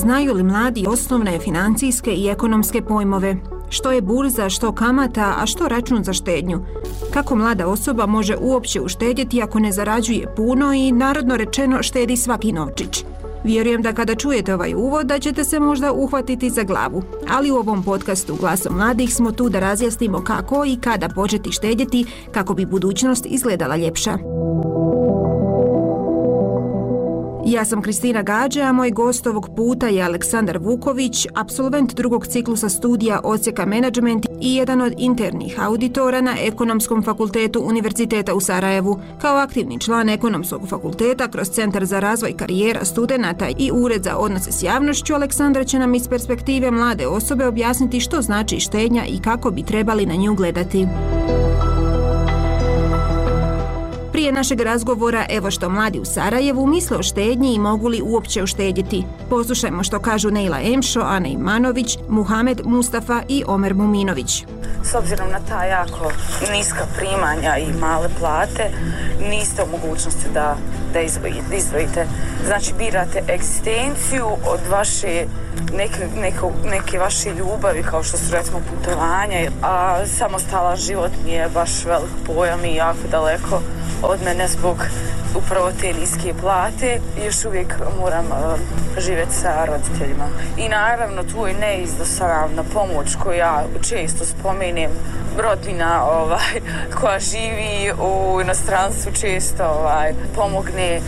Znaju 0.00 0.34
li 0.34 0.42
mladi 0.42 0.84
osnovne 0.88 1.38
financijske 1.38 2.14
i 2.14 2.28
ekonomske 2.28 2.82
pojmove? 2.82 3.36
Što 3.68 3.92
je 3.92 4.00
burza, 4.00 4.48
što 4.48 4.72
kamata, 4.72 5.34
a 5.42 5.46
što 5.46 5.68
račun 5.68 6.04
za 6.04 6.12
štednju? 6.12 6.60
Kako 7.12 7.36
mlada 7.36 7.66
osoba 7.66 8.06
može 8.06 8.36
uopće 8.40 8.80
uštedjeti 8.80 9.42
ako 9.42 9.58
ne 9.58 9.72
zarađuje 9.72 10.34
puno 10.36 10.72
i 10.72 10.92
narodno 10.92 11.36
rečeno 11.36 11.82
štedi 11.82 12.16
svaki 12.16 12.52
novčić? 12.52 13.04
Vjerujem 13.44 13.82
da 13.82 13.92
kada 13.92 14.14
čujete 14.14 14.54
ovaj 14.54 14.74
uvod 14.74 15.06
da 15.06 15.18
ćete 15.18 15.44
se 15.44 15.60
možda 15.60 15.92
uhvatiti 15.92 16.50
za 16.50 16.62
glavu. 16.62 17.02
Ali 17.28 17.50
u 17.50 17.56
ovom 17.56 17.82
podcastu 17.82 18.36
Glasom 18.40 18.76
mladih 18.76 19.14
smo 19.14 19.32
tu 19.32 19.48
da 19.48 19.60
razjasnimo 19.60 20.24
kako 20.24 20.64
i 20.64 20.76
kada 20.76 21.08
početi 21.08 21.52
štedjeti 21.52 22.04
kako 22.32 22.54
bi 22.54 22.66
budućnost 22.66 23.26
izgledala 23.26 23.76
ljepša. 23.76 24.39
Ja 27.46 27.64
sam 27.64 27.82
Kristina 27.82 28.22
Gađa, 28.22 28.62
a 28.62 28.72
moj 28.72 28.90
gost 28.90 29.26
ovog 29.26 29.48
puta 29.56 29.88
je 29.88 30.02
Aleksandar 30.02 30.58
Vuković, 30.58 31.26
absolvent 31.34 31.94
drugog 31.94 32.26
ciklusa 32.26 32.68
studija 32.68 33.20
Ocijeka 33.24 33.66
Management 33.66 34.26
i 34.40 34.54
jedan 34.54 34.80
od 34.80 34.92
internih 34.98 35.60
auditora 35.60 36.20
na 36.20 36.34
Ekonomskom 36.40 37.02
fakultetu 37.02 37.60
Univerziteta 37.64 38.34
u 38.34 38.40
Sarajevu. 38.40 39.00
Kao 39.20 39.36
aktivni 39.36 39.80
član 39.80 40.08
Ekonomskog 40.08 40.68
fakulteta 40.68 41.28
kroz 41.28 41.48
Centar 41.50 41.84
za 41.84 42.00
razvoj 42.00 42.36
karijera 42.36 42.84
studenta 42.84 43.48
i 43.58 43.70
Ured 43.72 44.02
za 44.02 44.16
odnose 44.16 44.52
s 44.52 44.62
javnošću, 44.62 45.14
Aleksandar 45.14 45.66
će 45.66 45.78
nam 45.78 45.94
iz 45.94 46.08
perspektive 46.08 46.70
mlade 46.70 47.06
osobe 47.06 47.46
objasniti 47.46 48.00
što 48.00 48.22
znači 48.22 48.60
štednja 48.60 49.04
i 49.06 49.18
kako 49.22 49.50
bi 49.50 49.62
trebali 49.62 50.06
na 50.06 50.14
nju 50.14 50.34
gledati 50.34 50.86
našeg 54.40 54.60
razgovora, 54.60 55.26
evo 55.30 55.50
što 55.50 55.68
mladi 55.68 55.98
u 55.98 56.04
Sarajevu 56.04 56.66
misle 56.66 56.96
o 56.96 57.02
štednji 57.02 57.54
i 57.54 57.58
mogu 57.58 57.88
li 57.88 58.02
uopće 58.02 58.42
uštedjeti. 58.42 59.04
Poslušajmo 59.30 59.84
što 59.84 59.98
kažu 59.98 60.30
Neila 60.30 60.58
Emšo, 60.62 61.00
Ana 61.00 61.28
Imanović, 61.28 61.98
Muhamed 62.08 62.60
Mustafa 62.64 63.22
i 63.28 63.44
Omer 63.46 63.74
Muminović. 63.74 64.44
S 64.84 64.94
obzirom 64.94 65.30
na 65.30 65.40
ta 65.48 65.64
jako 65.64 66.12
niska 66.52 66.86
primanja 66.96 67.56
i 67.56 67.72
male 67.80 68.08
plate, 68.18 68.70
niste 69.30 69.62
u 69.62 69.70
mogućnosti 69.78 70.28
da, 70.34 70.56
da 70.92 71.00
izvojite, 71.00 71.56
izdvojite. 71.56 72.06
Znači, 72.46 72.74
birate 72.78 73.22
eksistenciju 73.28 74.26
od 74.26 74.60
vaše 74.70 75.26
neke, 75.76 76.08
neke, 76.20 76.40
neke 76.64 76.98
vaše 76.98 77.34
ljubavi 77.34 77.82
kao 77.82 78.02
što 78.02 78.16
su 78.16 78.32
recimo 78.32 78.58
putovanja, 78.70 79.50
a 79.62 80.06
samostalan 80.06 80.76
život 80.76 81.10
mi 81.24 81.32
je 81.32 81.48
baš 81.54 81.84
velik 81.84 82.10
pojam 82.26 82.64
i 82.64 82.74
jako 82.74 83.08
daleko 83.10 83.60
od 84.02 84.18
mene 84.24 84.48
zbog 84.48 84.76
upravo 85.36 85.70
te 85.80 85.92
niske 85.92 86.34
plate. 86.40 87.00
I 87.22 87.26
još 87.26 87.44
uvijek 87.44 87.74
moram 88.00 88.26
uh, 88.26 88.58
živjeti 88.98 89.34
sa 89.34 89.64
roditeljima. 89.64 90.28
I 90.56 90.68
naravno 90.68 91.22
tu 91.22 91.46
je 91.46 91.54
neizdosaravna 91.54 92.62
pomoć 92.74 93.16
koju 93.22 93.36
ja 93.36 93.64
često 93.88 94.24
spomenem. 94.24 94.90
Rodina 95.38 96.04
ovaj, 96.04 96.60
koja 97.00 97.18
živi 97.18 97.92
u 98.02 98.40
inostranstvu 98.40 99.12
često 99.12 99.64
ovaj, 99.64 100.14
pomogne 100.36 101.00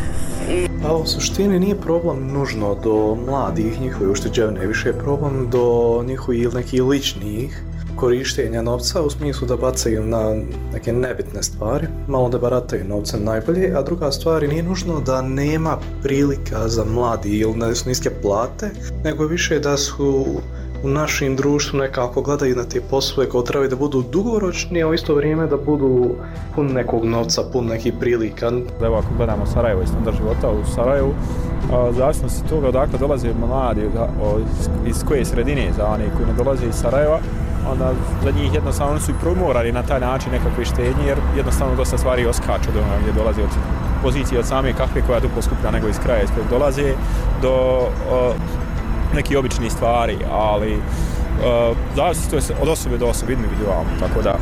I... 0.50 0.68
Pa 0.82 0.92
u 0.92 1.06
suštini 1.06 1.58
nije 1.58 1.80
problem 1.80 2.32
nužno 2.32 2.74
do 2.74 3.16
mladih 3.26 3.80
njihove 3.80 4.10
ušteđevne, 4.10 4.66
više 4.66 4.88
je 4.88 4.98
problem 4.98 5.48
do 5.50 6.02
njihovih 6.06 6.54
nekih 6.54 6.82
ličnih 6.82 7.62
korištenja 7.96 8.62
novca 8.62 9.02
u 9.02 9.10
smislu 9.10 9.46
da 9.46 9.56
bacaju 9.56 10.06
na 10.06 10.34
neke 10.72 10.92
nebitne 10.92 11.42
stvari, 11.42 11.86
malo 12.08 12.28
da 12.28 12.38
barataju 12.38 12.84
novcem 12.88 13.24
najbolje, 13.24 13.72
a 13.76 13.82
druga 13.82 14.12
stvar 14.12 14.48
nije 14.48 14.62
nužno 14.62 15.00
da 15.00 15.22
nema 15.22 15.78
prilika 16.02 16.68
za 16.68 16.84
mladi 16.84 17.38
ili 17.38 17.58
da 17.58 17.74
su 17.74 17.88
niske 17.88 18.10
plate, 18.22 18.70
nego 19.04 19.26
više 19.26 19.58
da 19.58 19.76
su 19.76 20.26
u 20.84 20.88
našim 20.88 21.36
društvu 21.36 21.78
nekako 21.78 22.22
gledaju 22.22 22.56
na 22.56 22.64
te 22.64 22.80
poslove 22.90 23.30
kao 23.30 23.42
trebaju 23.42 23.70
da 23.70 23.76
budu 23.76 24.02
dugoročni, 24.02 24.82
a 24.82 24.88
u 24.88 24.94
isto 24.94 25.14
vrijeme 25.14 25.46
da 25.46 25.56
budu 25.56 26.10
pun 26.54 26.66
nekog 26.66 27.04
novca, 27.04 27.42
pun 27.52 27.66
nekih 27.66 27.92
prilika. 28.00 28.52
Evo 28.82 28.96
ako 28.96 29.08
gledamo 29.16 29.46
Sarajevo 29.46 29.82
i 29.82 29.86
standard 29.86 30.16
života 30.16 30.50
u 30.50 30.74
Sarajevu, 30.74 31.14
zavisno 31.96 32.28
se 32.28 32.42
toga 32.48 32.68
odakle 32.68 32.98
dolaze 32.98 33.28
mladi, 33.40 33.80
iz 34.86 35.04
koje 35.08 35.24
sredine 35.24 35.72
za 35.76 35.86
oni 35.86 36.04
koji 36.16 36.26
ne 36.26 36.44
dolaze 36.44 36.66
iz 36.66 36.74
Sarajeva, 36.74 37.18
onda 37.70 37.92
za 38.24 38.30
njih 38.30 38.54
jednostavno 38.54 39.00
su 39.00 39.10
i 39.10 39.14
promorali 39.20 39.72
na 39.72 39.82
taj 39.82 40.00
način 40.00 40.32
nekakve 40.32 40.64
štednje, 40.64 41.06
jer 41.06 41.18
jednostavno 41.36 41.76
dosta 41.76 41.98
stvari 41.98 42.26
oskaču 42.26 42.70
do 42.74 42.80
ono 42.80 43.00
gdje 43.00 43.12
dolaze 43.12 43.42
od 43.42 43.50
pozicije 44.02 44.40
od 44.40 44.46
same 44.46 44.72
kakve 44.72 45.02
koja 45.06 45.16
je 45.16 45.20
duplo 45.20 45.42
skuplja 45.42 45.70
nego 45.70 45.88
iz 45.88 45.98
kraja 45.98 46.22
iz 46.22 46.30
kojeg 46.34 46.48
dolaze, 46.50 46.94
do 47.42 47.52
o, 47.52 48.34
neki 49.14 49.36
obični 49.36 49.70
stvari, 49.70 50.18
ali 50.32 50.78
o, 51.44 51.74
zavisi 51.96 52.30
to 52.30 52.36
je 52.36 52.42
od 52.62 52.68
osobe 52.68 52.98
do 52.98 53.06
osobe 53.06 53.32
individualno, 53.32 53.90
tako 54.00 54.22
da 54.22 54.36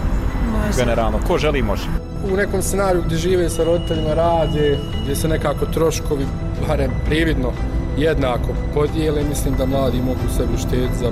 generalno, 0.77 1.19
ko 1.29 1.39
želi 1.39 1.63
može. 1.63 1.87
U 2.33 2.37
nekom 2.37 2.63
scenariju 2.63 3.03
gdje 3.07 3.19
žive 3.19 3.51
sa 3.51 3.65
roditeljima 3.65 4.15
rade, 4.15 4.79
gdje 5.03 5.17
se 5.17 5.29
nekako 5.29 5.67
troškovi, 5.67 6.27
barem 6.69 6.91
prividno, 7.07 7.53
jednako 7.99 8.49
podijele, 8.75 9.23
mislim 9.29 9.55
da 9.59 9.67
mladi 9.67 9.99
mogu 10.03 10.27
sebi 10.37 10.59
štediti 10.59 10.99
za 11.01 11.11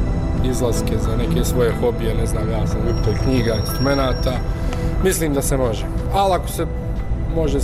izlaske, 0.51 0.99
za 0.99 1.17
neke 1.17 1.45
svoje 1.45 1.73
hobije, 1.81 2.15
ne 2.15 2.27
znam, 2.27 2.51
ja 2.51 2.67
sam 2.67 2.79
ljubitelj 2.87 3.15
knjiga, 3.25 3.55
instrumenta, 3.55 4.33
mislim 5.05 5.35
da 5.35 5.43
se 5.43 5.57
može. 5.57 5.87
Ali 6.15 6.35
ako 6.35 6.49
se 6.49 6.67
može 7.35 7.59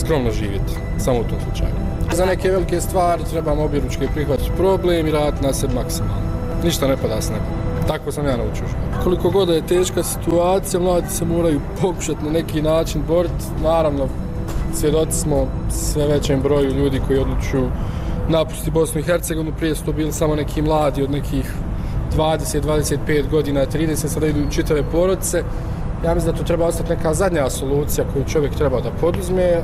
skromno 0.00 0.30
živjeti, 0.30 0.72
samo 0.98 1.20
u 1.20 1.24
tom 1.24 1.38
slučaju. 1.44 1.74
Za 2.12 2.26
neke 2.26 2.50
velike 2.50 2.80
stvari 2.80 3.22
trebamo 3.30 3.64
objeručke 3.64 4.08
prihvatiti 4.14 4.50
problem 4.56 5.06
i 5.06 5.10
raditi 5.10 5.46
na 5.46 5.52
sebi 5.52 5.74
maksimalno. 5.74 6.28
Ništa 6.64 6.86
ne 6.86 6.96
pada 6.96 7.22
s 7.22 7.30
neba. 7.30 7.44
Tako 7.88 8.12
sam 8.12 8.26
ja 8.26 8.36
naučio. 8.36 8.64
Koliko 9.04 9.30
god 9.30 9.48
je 9.48 9.66
teška 9.66 10.02
situacija, 10.02 10.80
mladi 10.80 11.08
se 11.10 11.24
moraju 11.24 11.60
pokušati 11.80 12.24
na 12.24 12.30
neki 12.30 12.62
način 12.62 13.02
boriti. 13.08 13.44
Naravno, 13.62 14.06
svjedoci 14.74 15.18
smo 15.18 15.46
sve 15.70 16.06
većem 16.06 16.40
broju 16.40 16.70
ljudi 16.70 17.00
koji 17.06 17.18
odlučuju 17.18 17.70
napusti 18.28 18.70
Bosnu 18.70 19.00
i 19.00 19.04
Hercegovinu, 19.04 19.52
prije 19.58 19.74
su 19.74 19.84
to 19.84 19.92
bili 19.92 20.12
samo 20.12 20.36
neki 20.36 20.62
mladi 20.62 21.02
od 21.02 21.10
nekih 21.10 21.52
20, 22.16 22.62
25 22.62 23.30
godina, 23.30 23.66
30, 23.66 24.08
sada 24.08 24.26
idu 24.26 24.50
čitave 24.50 24.82
porodice. 24.82 25.42
Ja 26.04 26.14
mislim 26.14 26.32
da 26.32 26.38
to 26.38 26.44
treba 26.44 26.66
ostati 26.66 26.90
neka 26.90 27.14
zadnja 27.14 27.50
solucija 27.50 28.04
koju 28.12 28.24
čovjek 28.24 28.54
treba 28.54 28.80
da 28.80 28.90
poduzme. 28.90 29.62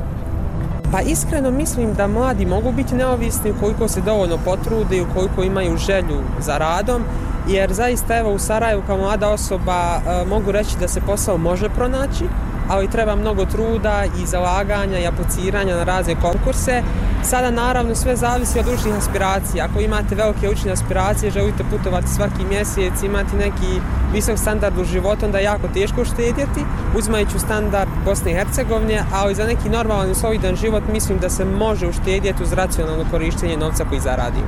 Pa 0.92 1.00
iskreno 1.00 1.50
mislim 1.50 1.94
da 1.94 2.06
mladi 2.06 2.46
mogu 2.46 2.72
biti 2.72 2.94
neovisni 2.94 3.50
ukoliko 3.50 3.88
se 3.88 4.00
dovoljno 4.00 4.38
potrude 4.44 4.96
i 4.96 5.02
ukoliko 5.02 5.42
imaju 5.42 5.76
želju 5.76 6.20
za 6.40 6.58
radom, 6.58 7.02
jer 7.48 7.72
zaista 7.72 8.18
evo 8.18 8.32
u 8.32 8.38
Sarajevu 8.38 8.82
kao 8.86 8.98
mlada 8.98 9.30
osoba 9.30 10.00
e, 10.06 10.24
mogu 10.28 10.52
reći 10.52 10.78
da 10.80 10.88
se 10.88 11.00
posao 11.00 11.38
može 11.38 11.68
pronaći, 11.68 12.24
ali 12.68 12.90
treba 12.90 13.16
mnogo 13.16 13.44
truda 13.44 14.04
i 14.22 14.26
zalaganja 14.26 14.98
i 14.98 15.06
apliciranja 15.06 15.76
na 15.76 15.84
razne 15.84 16.14
konkurse. 16.22 16.82
Sada 17.24 17.50
naravno 17.50 17.94
sve 17.94 18.16
zavisi 18.16 18.58
od 18.58 18.66
učnih 18.68 18.94
aspiracija. 18.94 19.64
Ako 19.64 19.80
imate 19.80 20.14
velike 20.14 20.50
učne 20.50 20.72
aspiracije, 20.72 21.30
želite 21.30 21.64
putovati 21.70 22.08
svaki 22.08 22.44
mjesec, 22.48 23.02
imati 23.02 23.36
neki 23.36 23.80
visok 24.12 24.38
standard 24.38 24.78
u 24.78 24.84
životu, 24.84 25.26
onda 25.26 25.38
je 25.38 25.44
jako 25.44 25.68
teško 25.74 26.04
štedjeti, 26.04 26.64
uzimajući 26.98 27.38
standard 27.38 27.90
Bosne 28.04 28.30
i 28.30 28.34
Hercegovine, 28.34 29.04
ali 29.12 29.34
za 29.34 29.44
neki 29.44 29.68
normalan 29.68 30.10
i 30.10 30.14
solidan 30.14 30.56
život 30.56 30.82
mislim 30.92 31.18
da 31.18 31.30
se 31.30 31.44
može 31.44 31.86
uštedjeti 31.86 32.42
uz 32.42 32.52
racionalno 32.52 33.04
korištenje 33.10 33.56
novca 33.56 33.84
koji 33.84 34.00
zaradimo. 34.00 34.46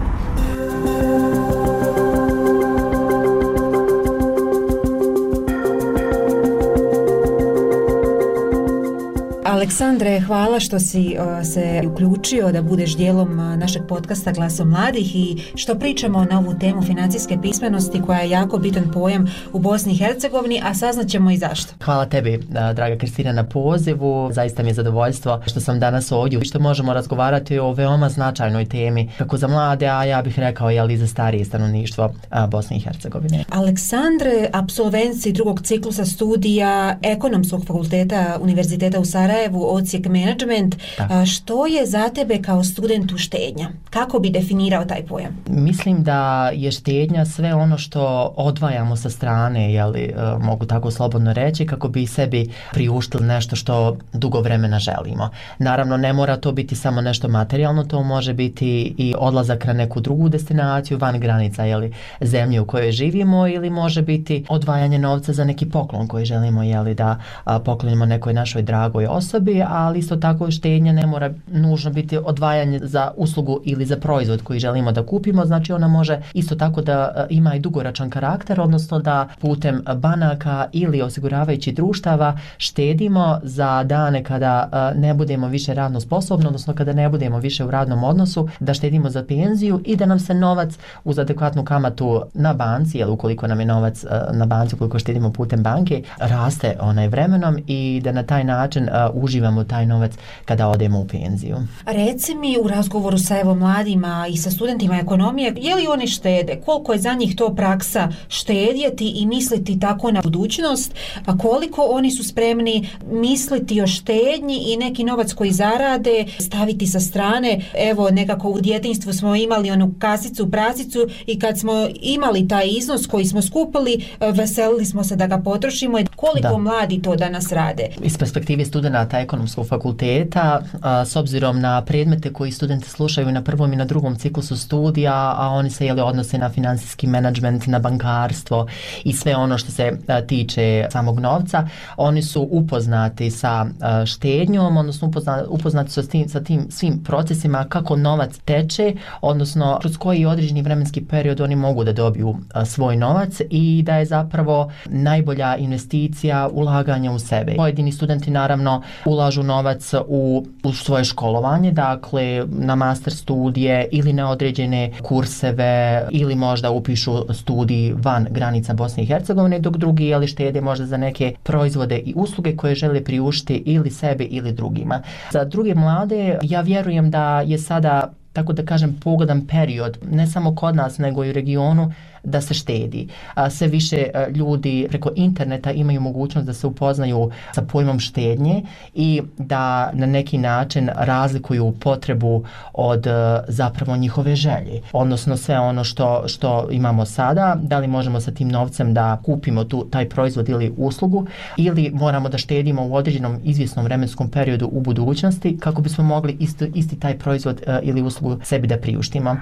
Aleksandre, 9.56 10.20
hvala 10.20 10.60
što 10.60 10.78
si 10.78 11.16
uh, 11.18 11.46
se 11.46 11.82
uključio 11.92 12.52
da 12.52 12.62
budeš 12.62 12.96
dijelom 12.96 13.38
uh, 13.38 13.58
našeg 13.58 13.82
podcasta 13.88 14.32
Glasom 14.32 14.68
mladih 14.68 15.16
i 15.16 15.42
što 15.54 15.74
pričamo 15.74 16.24
na 16.24 16.38
ovu 16.38 16.54
temu 16.60 16.82
financijske 16.82 17.38
pismenosti 17.42 18.02
koja 18.06 18.18
je 18.18 18.30
jako 18.30 18.58
bitan 18.58 18.90
pojam 18.92 19.26
u 19.52 19.58
Bosni 19.58 19.92
i 19.92 19.96
Hercegovini, 19.96 20.60
a 20.64 20.74
saznaćemo 20.74 21.30
i 21.30 21.36
zašto. 21.36 21.72
Hvala 21.84 22.06
tebi, 22.06 22.36
uh, 22.36 22.44
draga 22.74 22.98
Kristina, 22.98 23.32
na 23.32 23.44
pozivu. 23.44 24.30
Zaista 24.32 24.62
mi 24.62 24.68
je 24.68 24.74
zadovoljstvo 24.74 25.40
što 25.46 25.60
sam 25.60 25.80
danas 25.80 26.12
ovdje 26.12 26.38
i 26.42 26.44
što 26.44 26.58
možemo 26.58 26.92
razgovarati 26.92 27.58
o 27.58 27.72
veoma 27.72 28.08
značajnoj 28.08 28.64
temi, 28.64 29.10
kako 29.18 29.36
za 29.36 29.48
mlade, 29.48 29.86
a 29.86 30.04
ja 30.04 30.22
bih 30.22 30.38
rekao 30.38 30.70
i 30.70 30.96
za 30.96 31.06
starije 31.06 31.44
stanovništvo 31.44 32.04
uh, 32.04 32.50
Bosne 32.50 32.76
i 32.76 32.80
Hercegovine. 32.80 33.44
Aleksandre, 33.50 34.48
absolvenci 34.52 35.32
drugog 35.32 35.60
ciklusa 35.60 36.04
studija 36.04 36.98
Ekonomskog 37.02 37.66
fakulteta 37.66 38.38
Univerziteta 38.40 39.00
u 39.00 39.04
Sarajevu, 39.04 39.45
Sarajevu, 39.46 39.74
ocijek 39.74 40.06
management. 40.06 40.76
Da. 40.98 41.26
Što 41.26 41.66
je 41.66 41.86
za 41.86 42.08
tebe 42.08 42.42
kao 42.42 42.64
studentu 42.64 43.18
štednja? 43.18 43.68
Kako 43.90 44.18
bi 44.18 44.30
definirao 44.30 44.84
taj 44.84 45.06
pojam? 45.06 45.36
Mislim 45.46 46.02
da 46.02 46.50
je 46.54 46.72
štednja 46.72 47.24
sve 47.24 47.54
ono 47.54 47.78
što 47.78 48.32
odvajamo 48.36 48.96
sa 48.96 49.10
strane, 49.10 49.72
jeli, 49.72 50.14
mogu 50.40 50.66
tako 50.66 50.90
slobodno 50.90 51.32
reći, 51.32 51.66
kako 51.66 51.88
bi 51.88 52.06
sebi 52.06 52.50
priuštili 52.72 53.26
nešto 53.26 53.56
što 53.56 53.96
dugo 54.12 54.40
vremena 54.40 54.78
želimo. 54.78 55.30
Naravno, 55.58 55.96
ne 55.96 56.12
mora 56.12 56.36
to 56.36 56.52
biti 56.52 56.76
samo 56.76 57.00
nešto 57.00 57.28
materijalno, 57.28 57.84
to 57.84 58.02
može 58.02 58.34
biti 58.34 58.94
i 58.98 59.14
odlazak 59.18 59.64
na 59.64 59.72
neku 59.72 60.00
drugu 60.00 60.28
destinaciju 60.28 60.98
van 60.98 61.20
granica 61.20 61.64
jeli, 61.64 61.92
zemlje 62.20 62.60
u 62.60 62.66
kojoj 62.66 62.92
živimo 62.92 63.46
ili 63.46 63.70
može 63.70 64.02
biti 64.02 64.44
odvajanje 64.48 64.98
novca 64.98 65.32
za 65.32 65.44
neki 65.44 65.70
poklon 65.70 66.08
koji 66.08 66.24
želimo 66.24 66.62
jeli, 66.62 66.94
da 66.94 67.18
poklonimo 67.64 68.06
nekoj 68.06 68.32
našoj 68.32 68.62
dragoj 68.62 69.06
osobi, 69.06 69.35
ali 69.68 69.98
isto 69.98 70.16
tako 70.16 70.50
štenja 70.50 70.92
ne 70.92 71.06
mora 71.06 71.30
nužno 71.46 71.90
biti 71.90 72.18
odvajanje 72.18 72.80
za 72.82 73.10
uslugu 73.16 73.60
ili 73.64 73.86
za 73.86 73.96
proizvod 73.96 74.42
koji 74.42 74.58
želimo 74.58 74.92
da 74.92 75.06
kupimo, 75.06 75.44
znači 75.44 75.72
ona 75.72 75.88
može 75.88 76.20
isto 76.34 76.54
tako 76.54 76.82
da 76.82 77.12
e, 77.16 77.26
ima 77.30 77.54
i 77.54 77.60
dugoračan 77.60 78.10
karakter, 78.10 78.60
odnosno 78.60 78.98
da 78.98 79.28
putem 79.40 79.82
banaka 79.96 80.66
ili 80.72 81.02
osiguravajući 81.02 81.72
društava 81.72 82.38
štedimo 82.58 83.40
za 83.42 83.84
dane 83.84 84.24
kada 84.24 84.68
e, 84.72 84.98
ne 84.98 85.14
budemo 85.14 85.48
više 85.48 85.74
radno 85.74 86.00
sposobni, 86.00 86.46
odnosno 86.46 86.74
kada 86.74 86.92
ne 86.92 87.08
budemo 87.08 87.38
više 87.38 87.64
u 87.64 87.70
radnom 87.70 88.04
odnosu, 88.04 88.48
da 88.60 88.74
štedimo 88.74 89.10
za 89.10 89.24
penziju 89.24 89.80
i 89.84 89.96
da 89.96 90.06
nam 90.06 90.18
se 90.18 90.34
novac 90.34 90.78
uz 91.04 91.18
adekvatnu 91.18 91.64
kamatu 91.64 92.22
na 92.34 92.54
banci, 92.54 92.98
jel 92.98 93.12
ukoliko 93.12 93.46
nam 93.46 93.60
je 93.60 93.66
novac 93.66 94.04
e, 94.04 94.08
na 94.32 94.46
banci, 94.46 94.74
ukoliko 94.74 94.98
štedimo 94.98 95.32
putem 95.32 95.62
banke, 95.62 96.02
raste 96.18 96.76
onaj 96.80 97.08
vremenom 97.08 97.58
i 97.66 98.00
da 98.04 98.12
na 98.12 98.22
taj 98.22 98.44
način 98.44 98.84
uh, 98.84 99.22
uživamo 99.26 99.64
taj 99.64 99.86
novac 99.86 100.12
kada 100.44 100.68
odemo 100.68 101.00
u 101.00 101.06
penziju. 101.06 101.56
Reci 101.86 102.34
mi 102.34 102.56
u 102.62 102.68
razgovoru 102.68 103.18
sa 103.18 103.40
evo 103.40 103.54
mladima 103.54 104.26
i 104.30 104.36
sa 104.36 104.50
studentima 104.50 104.98
ekonomije, 104.98 105.54
je 105.56 105.74
li 105.74 105.86
oni 105.86 106.06
štede? 106.06 106.60
Koliko 106.64 106.92
je 106.92 106.98
za 106.98 107.14
njih 107.14 107.36
to 107.36 107.54
praksa 107.54 108.08
štedjeti 108.28 109.08
i 109.08 109.26
misliti 109.26 109.80
tako 109.80 110.10
na 110.10 110.20
budućnost? 110.20 110.94
A 111.26 111.38
koliko 111.38 111.82
oni 111.82 112.10
su 112.10 112.24
spremni 112.24 112.88
misliti 113.10 113.80
o 113.80 113.86
štednji 113.86 114.56
i 114.66 114.76
neki 114.76 115.04
novac 115.04 115.32
koji 115.32 115.52
zarade 115.52 116.24
staviti 116.40 116.86
sa 116.86 117.00
strane? 117.00 117.60
Evo, 117.90 118.10
nekako 118.10 118.48
u 118.48 118.60
djetinstvu 118.60 119.12
smo 119.12 119.36
imali 119.36 119.70
onu 119.70 119.94
kasicu, 119.98 120.50
prasicu 120.50 120.98
i 121.26 121.38
kad 121.38 121.58
smo 121.58 121.88
imali 122.00 122.48
taj 122.48 122.66
iznos 122.68 123.06
koji 123.06 123.24
smo 123.24 123.42
skupili, 123.42 124.04
veselili 124.20 124.84
smo 124.84 125.04
se 125.04 125.16
da 125.16 125.26
ga 125.26 125.38
potrošimo. 125.38 125.98
Koliko 126.16 126.48
da. 126.48 126.58
mladi 126.58 127.02
to 127.02 127.16
danas 127.16 127.52
rade? 127.52 127.88
Iz 128.02 128.18
perspektive 128.18 128.64
studenta 128.64 129.15
ekonomskog 129.20 129.68
fakulteta, 129.68 130.60
a, 130.82 131.04
s 131.04 131.16
obzirom 131.16 131.60
na 131.60 131.82
predmete 131.84 132.32
koji 132.32 132.52
studenti 132.52 132.90
slušaju 132.90 133.32
na 133.32 133.42
prvom 133.42 133.72
i 133.72 133.76
na 133.76 133.84
drugom 133.84 134.16
ciklusu 134.16 134.56
studija, 134.56 135.34
a 135.38 135.48
oni 135.48 135.70
se 135.70 135.86
jeli, 135.86 136.00
odnose 136.00 136.38
na 136.38 136.48
finansijski 136.48 137.06
menadžment, 137.06 137.66
na 137.66 137.78
bankarstvo 137.78 138.66
i 139.04 139.12
sve 139.12 139.36
ono 139.36 139.58
što 139.58 139.72
se 139.72 139.98
a, 140.08 140.20
tiče 140.20 140.86
samog 140.90 141.20
novca, 141.20 141.68
oni 141.96 142.22
su 142.22 142.48
upoznati 142.50 143.30
sa 143.30 143.66
a, 143.80 144.06
štednjom, 144.06 144.76
odnosno 144.76 145.08
upoznati, 145.08 145.46
upoznati 145.48 145.90
su 145.90 146.02
sa 146.02 146.08
tim, 146.08 146.28
sa 146.28 146.40
tim 146.40 146.66
svim 146.70 147.04
procesima 147.04 147.64
kako 147.68 147.96
novac 147.96 148.38
teče, 148.44 148.94
odnosno 149.20 149.78
kroz 149.80 149.96
koji 149.96 150.26
određeni 150.26 150.62
vremenski 150.62 151.04
period 151.04 151.40
oni 151.40 151.56
mogu 151.56 151.84
da 151.84 151.92
dobiju 151.92 152.36
a, 152.52 152.64
svoj 152.64 152.96
novac 152.96 153.40
i 153.50 153.82
da 153.82 153.96
je 153.96 154.04
zapravo 154.04 154.72
najbolja 154.86 155.56
investicija 155.56 156.48
ulaganja 156.52 157.12
u 157.12 157.18
sebe. 157.18 157.54
Pojedini 157.56 157.92
studenti 157.92 158.30
naravno 158.30 158.82
ulažu 159.04 159.42
novac 159.42 159.94
u, 160.08 160.46
u 160.62 160.72
svoje 160.72 161.04
školovanje, 161.04 161.72
dakle 161.72 162.46
na 162.48 162.74
master 162.74 163.12
studije 163.12 163.88
ili 163.92 164.12
na 164.12 164.30
određene 164.30 164.92
kurseve 165.02 166.06
ili 166.10 166.34
možda 166.34 166.70
upišu 166.70 167.34
studij 167.34 167.92
van 167.96 168.26
granica 168.30 168.74
Bosne 168.74 169.02
i 169.02 169.06
Hercegovine, 169.06 169.58
dok 169.58 169.76
drugi 169.76 170.04
jeli 170.04 170.26
štede 170.26 170.60
možda 170.60 170.86
za 170.86 170.96
neke 170.96 171.34
proizvode 171.42 171.98
i 171.98 172.12
usluge 172.16 172.56
koje 172.56 172.74
žele 172.74 173.04
priuštiti 173.04 173.62
ili 173.66 173.90
sebi 173.90 174.24
ili 174.24 174.52
drugima. 174.52 175.02
Za 175.32 175.44
druge 175.44 175.74
mlade 175.74 176.38
ja 176.42 176.60
vjerujem 176.60 177.10
da 177.10 177.40
je 177.40 177.58
sada 177.58 178.12
tako 178.36 178.52
da 178.52 178.64
kažem 178.64 178.96
pogodan 179.04 179.46
period 179.46 179.98
ne 180.10 180.26
samo 180.26 180.54
kod 180.54 180.76
nas 180.76 180.98
nego 180.98 181.24
i 181.24 181.30
u 181.30 181.32
regionu 181.32 181.92
da 182.26 182.40
se 182.40 182.54
štedi. 182.54 183.08
A, 183.34 183.50
sve 183.50 183.68
više 183.68 184.06
ljudi 184.34 184.86
preko 184.88 185.10
interneta 185.16 185.70
imaju 185.72 186.00
mogućnost 186.00 186.46
da 186.46 186.54
se 186.54 186.66
upoznaju 186.66 187.30
sa 187.54 187.62
pojmom 187.62 187.98
štednje 188.00 188.62
i 188.94 189.22
da 189.38 189.90
na 189.92 190.06
neki 190.06 190.38
način 190.38 190.90
razlikuju 190.94 191.74
potrebu 191.80 192.44
od 192.72 193.06
zapravo 193.48 193.96
njihove 193.96 194.36
želje. 194.36 194.82
Odnosno 194.92 195.36
sve 195.36 195.58
ono 195.58 195.84
što, 195.84 196.28
što 196.28 196.68
imamo 196.70 197.04
sada, 197.04 197.56
da 197.62 197.78
li 197.78 197.86
možemo 197.86 198.20
sa 198.20 198.30
tim 198.30 198.48
novcem 198.48 198.94
da 198.94 199.20
kupimo 199.24 199.64
tu 199.64 199.86
taj 199.90 200.08
proizvod 200.08 200.48
ili 200.48 200.72
uslugu 200.76 201.26
ili 201.56 201.90
moramo 201.94 202.28
da 202.28 202.38
štedimo 202.38 202.86
u 202.86 202.94
određenom 202.94 203.40
izvjesnom 203.44 203.84
vremenskom 203.84 204.30
periodu 204.30 204.68
u 204.72 204.80
budućnosti 204.80 205.58
kako 205.60 205.82
bismo 205.82 206.04
mogli 206.04 206.36
isti, 206.40 206.72
isti 206.74 207.00
taj 207.00 207.18
proizvod 207.18 207.62
ili 207.82 208.02
uslugu 208.02 208.40
sebi 208.42 208.66
da 208.66 208.78
priuštimo. 208.78 209.36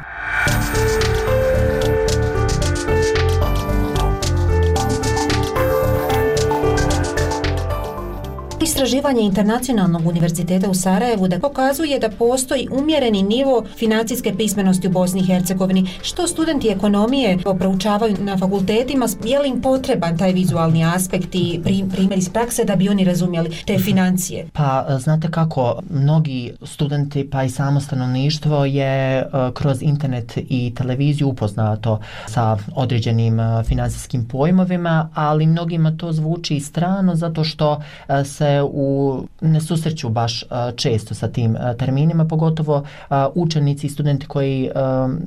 Muzika 0.46 1.13
Istraživanje 8.74 9.22
Internacionalnog 9.22 10.06
univerziteta 10.06 10.70
u 10.70 10.74
Sarajevu 10.74 11.28
da 11.28 11.38
pokazuje 11.38 11.98
da 11.98 12.08
postoji 12.08 12.68
umjereni 12.72 13.22
nivo 13.22 13.64
financijske 13.76 14.34
pismenosti 14.36 14.88
u 14.88 14.90
Bosni 14.90 15.20
i 15.20 15.26
Hercegovini. 15.26 15.86
Što 16.02 16.26
studenti 16.26 16.68
ekonomije 16.68 17.38
proučavaju 17.58 18.16
na 18.20 18.38
fakultetima, 18.38 19.06
je 19.24 19.38
li 19.38 19.48
im 19.48 19.62
potreban 19.62 20.18
taj 20.18 20.32
vizualni 20.32 20.84
aspekt 20.84 21.34
i 21.34 21.60
primjer 21.64 22.18
iz 22.18 22.28
prakse 22.28 22.64
da 22.64 22.76
bi 22.76 22.88
oni 22.88 23.04
razumjeli 23.04 23.56
te 23.66 23.78
financije? 23.78 24.46
Pa, 24.52 24.86
e, 24.88 24.98
znate 24.98 25.30
kako, 25.30 25.80
mnogi 25.90 26.52
studenti 26.62 27.30
pa 27.30 27.44
i 27.44 27.50
samo 27.50 27.80
stanovništvo 27.80 28.64
je 28.64 29.18
e, 29.18 29.26
kroz 29.54 29.82
internet 29.82 30.32
i 30.36 30.74
televiziju 30.76 31.28
upoznato 31.28 32.00
sa 32.26 32.56
određenim 32.74 33.40
e, 33.40 33.42
financijskim 33.42 34.14
finansijskim 34.14 34.28
pojmovima, 34.28 35.08
ali 35.14 35.46
mnogima 35.46 35.96
to 35.96 36.12
zvuči 36.12 36.60
strano 36.60 37.14
zato 37.14 37.44
što 37.44 37.82
se 38.24 38.63
u, 38.66 39.18
ne 39.40 39.60
susreću 39.60 40.08
baš 40.08 40.44
često 40.76 41.14
sa 41.14 41.28
tim 41.28 41.56
terminima, 41.78 42.24
pogotovo 42.24 42.84
učenici 43.34 43.86
i 43.86 43.90
studenti 43.90 44.26
koji, 44.26 44.70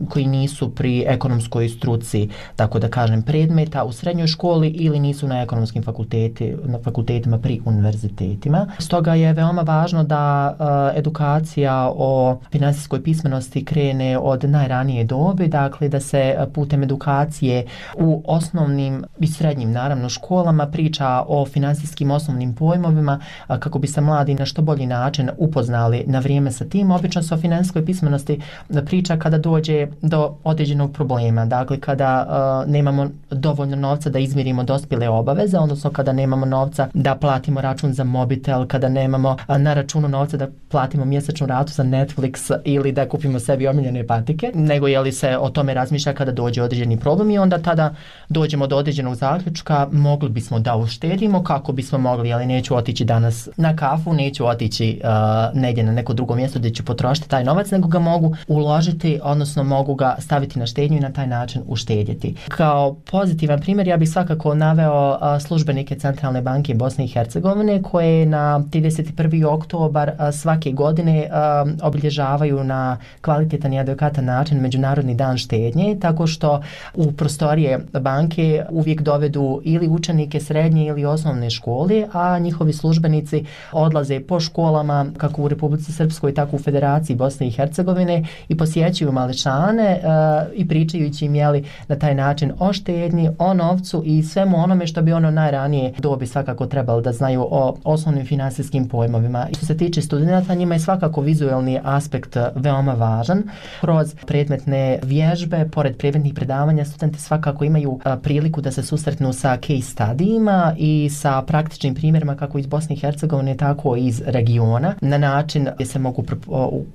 koji 0.09 0.25
nisu 0.25 0.75
pri 0.75 1.03
ekonomskoj 1.07 1.69
struci, 1.69 2.29
tako 2.55 2.79
da 2.79 2.89
kažem, 2.89 3.21
predmeta 3.21 3.83
u 3.83 3.91
srednjoj 3.91 4.27
školi 4.27 4.67
ili 4.69 4.99
nisu 4.99 5.27
na 5.27 5.41
ekonomskim 5.41 5.83
fakulteti, 5.83 6.55
na 6.63 6.79
fakultetima 6.83 7.37
pri 7.37 7.61
univerzitetima. 7.65 8.67
Stoga 8.79 9.13
je 9.13 9.33
veoma 9.33 9.61
važno 9.61 10.03
da 10.03 10.55
edukacija 10.95 11.91
o 11.95 12.39
finansijskoj 12.51 13.03
pismenosti 13.03 13.65
krene 13.65 14.17
od 14.17 14.43
najranije 14.43 15.03
dobe, 15.03 15.47
dakle 15.47 15.89
da 15.89 15.99
se 15.99 16.35
putem 16.53 16.83
edukacije 16.83 17.65
u 17.97 18.23
osnovnim 18.25 19.03
i 19.19 19.27
srednjim, 19.27 19.71
naravno, 19.71 20.09
školama 20.09 20.67
priča 20.67 21.23
o 21.27 21.45
finansijskim 21.45 22.11
osnovnim 22.11 22.55
pojmovima, 22.55 23.19
kako 23.47 23.79
bi 23.79 23.87
se 23.87 24.01
mladi 24.01 24.33
na 24.33 24.45
što 24.45 24.61
bolji 24.61 24.85
način 24.85 25.29
upoznali 25.37 26.03
na 26.07 26.19
vrijeme 26.19 26.51
sa 26.51 26.65
tim. 26.65 26.91
Obično 26.91 27.23
se 27.23 27.33
o 27.33 27.37
finansijskoj 27.37 27.85
pismenosti 27.85 28.39
e, 28.69 28.85
priča 28.85 29.17
kada 29.17 29.37
dođe 29.37 29.87
do 30.01 30.35
određenog 30.43 30.93
problema, 30.93 31.45
dakle 31.45 31.79
kada 31.79 32.27
uh, 32.27 32.71
nemamo 32.71 33.09
dovoljno 33.31 33.75
novca 33.75 34.09
da 34.09 34.19
izmirimo 34.19 34.63
dospjele 34.63 35.09
obaveze, 35.09 35.57
odnosno 35.57 35.89
kada 35.89 36.11
nemamo 36.11 36.45
novca 36.45 36.87
da 36.93 37.15
platimo 37.15 37.61
račun 37.61 37.93
za 37.93 38.03
mobitel, 38.03 38.67
kada 38.67 38.89
nemamo 38.89 39.29
uh, 39.29 39.57
na 39.57 39.73
računu 39.73 40.07
novca 40.07 40.37
da 40.37 40.47
platimo 40.67 41.05
mjesečnu 41.05 41.47
ratu 41.47 41.73
za 41.73 41.83
Netflix 41.83 42.51
ili 42.65 42.91
da 42.91 43.09
kupimo 43.09 43.39
sebi 43.39 43.67
omiljene 43.67 44.07
patike, 44.07 44.51
nego 44.53 44.87
je 44.87 44.99
li 44.99 45.11
se 45.11 45.37
o 45.37 45.49
tome 45.49 45.73
razmišlja 45.73 46.13
kada 46.13 46.31
dođe 46.31 46.63
određeni 46.63 46.99
problem 46.99 47.29
i 47.31 47.37
onda 47.37 47.57
tada 47.57 47.95
dođemo 48.29 48.67
do 48.67 48.77
određenog 48.77 49.15
zaključka, 49.15 49.87
mogli 49.91 50.29
bismo 50.29 50.59
da 50.59 50.75
uštedimo 50.75 51.43
kako 51.43 51.71
bismo 51.71 51.97
mogli, 51.97 52.33
ali 52.33 52.45
neću 52.45 52.75
otići 52.75 53.05
da 53.05 53.16
danas 53.19 53.49
na 53.57 53.75
kafu, 53.75 54.13
neću 54.13 54.47
otići 54.47 55.01
uh, 55.03 55.59
negdje 55.61 55.83
na 55.83 55.91
neko 55.91 56.13
drugo 56.13 56.35
mjesto 56.35 56.59
gdje 56.59 56.71
ću 56.71 56.85
potrošiti 56.85 57.29
taj 57.29 57.43
novac, 57.43 57.71
nego 57.71 57.87
ga 57.87 57.99
mogu 57.99 58.35
uložiti, 58.47 59.19
odnosno 59.23 59.63
mogu 59.63 59.95
ga 59.95 60.15
staviti 60.19 60.59
na 60.59 60.65
štednju 60.65 60.97
i 60.97 61.01
na 61.01 61.11
taj 61.11 61.27
način 61.27 61.61
uštedjeti. 61.67 62.35
Kao 62.47 62.95
pozitivan 63.11 63.61
primjer, 63.61 63.87
ja 63.87 63.97
bih 63.97 64.09
svakako 64.09 64.55
naveo 64.55 65.11
uh, 65.11 65.41
službenike 65.41 65.95
Centralne 65.95 66.41
banke 66.41 66.73
Bosne 66.73 67.05
i 67.05 67.07
Hercegovine, 67.07 67.81
koje 67.81 68.25
na 68.25 68.59
31. 68.59 69.45
oktobar 69.45 70.09
uh, 70.09 70.15
svake 70.33 70.71
godine 70.71 71.29
uh, 71.29 71.71
obilježavaju 71.81 72.63
na 72.63 72.97
kvalitetan 73.21 73.73
i 73.73 73.79
adekatan 73.79 74.25
način 74.25 74.59
Međunarodni 74.61 75.15
dan 75.15 75.37
štednje, 75.37 75.97
tako 76.01 76.27
što 76.27 76.61
u 76.95 77.11
prostorije 77.11 77.79
banke 77.99 78.65
uvijek 78.69 79.01
dovedu 79.01 79.61
ili 79.63 79.87
učenike 79.87 80.39
srednje 80.39 80.85
ili 80.85 81.05
osnovne 81.05 81.49
škole, 81.49 82.07
a 82.13 82.39
njihovi 82.39 82.73
službenici 82.73 83.06
službenici 83.07 83.45
odlaze 83.71 84.19
po 84.19 84.39
školama 84.39 85.05
kako 85.17 85.41
u 85.41 85.47
Republici 85.47 85.91
Srpskoj 85.91 86.33
tako 86.33 86.55
u 86.55 86.59
Federaciji 86.59 87.15
Bosne 87.15 87.47
i 87.47 87.51
Hercegovine 87.51 88.23
i 88.49 88.57
posjećuju 88.57 89.11
maličane 89.11 89.99
uh, 90.03 90.53
i 90.53 90.67
pričajući 90.67 91.25
im 91.25 91.35
jeli 91.35 91.63
na 91.87 91.95
taj 91.95 92.15
način 92.15 92.51
o 92.59 92.73
štednji, 92.73 93.29
o 93.39 93.53
novcu 93.53 94.03
i 94.05 94.23
svemu 94.23 94.57
onome 94.57 94.87
što 94.87 95.01
bi 95.01 95.13
ono 95.13 95.31
najranije 95.31 95.93
dobi 95.97 96.27
svakako 96.27 96.65
trebalo 96.65 97.01
da 97.01 97.11
znaju 97.11 97.47
o 97.51 97.75
osnovnim 97.83 98.25
finansijskim 98.25 98.87
pojmovima. 98.87 99.47
I 99.51 99.55
što 99.55 99.65
se 99.65 99.77
tiče 99.77 100.01
studenta, 100.01 100.55
njima 100.55 100.75
je 100.75 100.79
svakako 100.79 101.21
vizualni 101.21 101.79
aspekt 101.83 102.37
veoma 102.55 102.93
važan. 102.93 103.43
Kroz 103.81 104.15
predmetne 104.25 104.99
vježbe, 105.03 105.69
pored 105.71 105.97
predmetnih 105.97 106.33
predavanja, 106.33 106.85
studenti 106.85 107.19
svakako 107.19 107.63
imaju 107.65 107.99
e, 108.05 108.15
priliku 108.23 108.61
da 108.61 108.71
se 108.71 108.83
susretnu 108.83 109.33
sa 109.33 109.57
case 109.57 109.81
studijima 109.81 110.75
i 110.77 111.09
sa 111.09 111.41
praktičnim 111.41 111.95
primjerima 111.95 112.35
kako 112.35 112.57
iz 112.59 112.67
Bosne 112.67 112.95
i 112.95 112.96
Hercegovine, 112.97 113.57
tako 113.57 113.95
i 113.95 114.07
iz 114.07 114.21
regiona, 114.25 114.95
na 115.01 115.17
način 115.17 115.67
gdje 115.73 115.85
se 115.85 115.99
mogu 115.99 116.23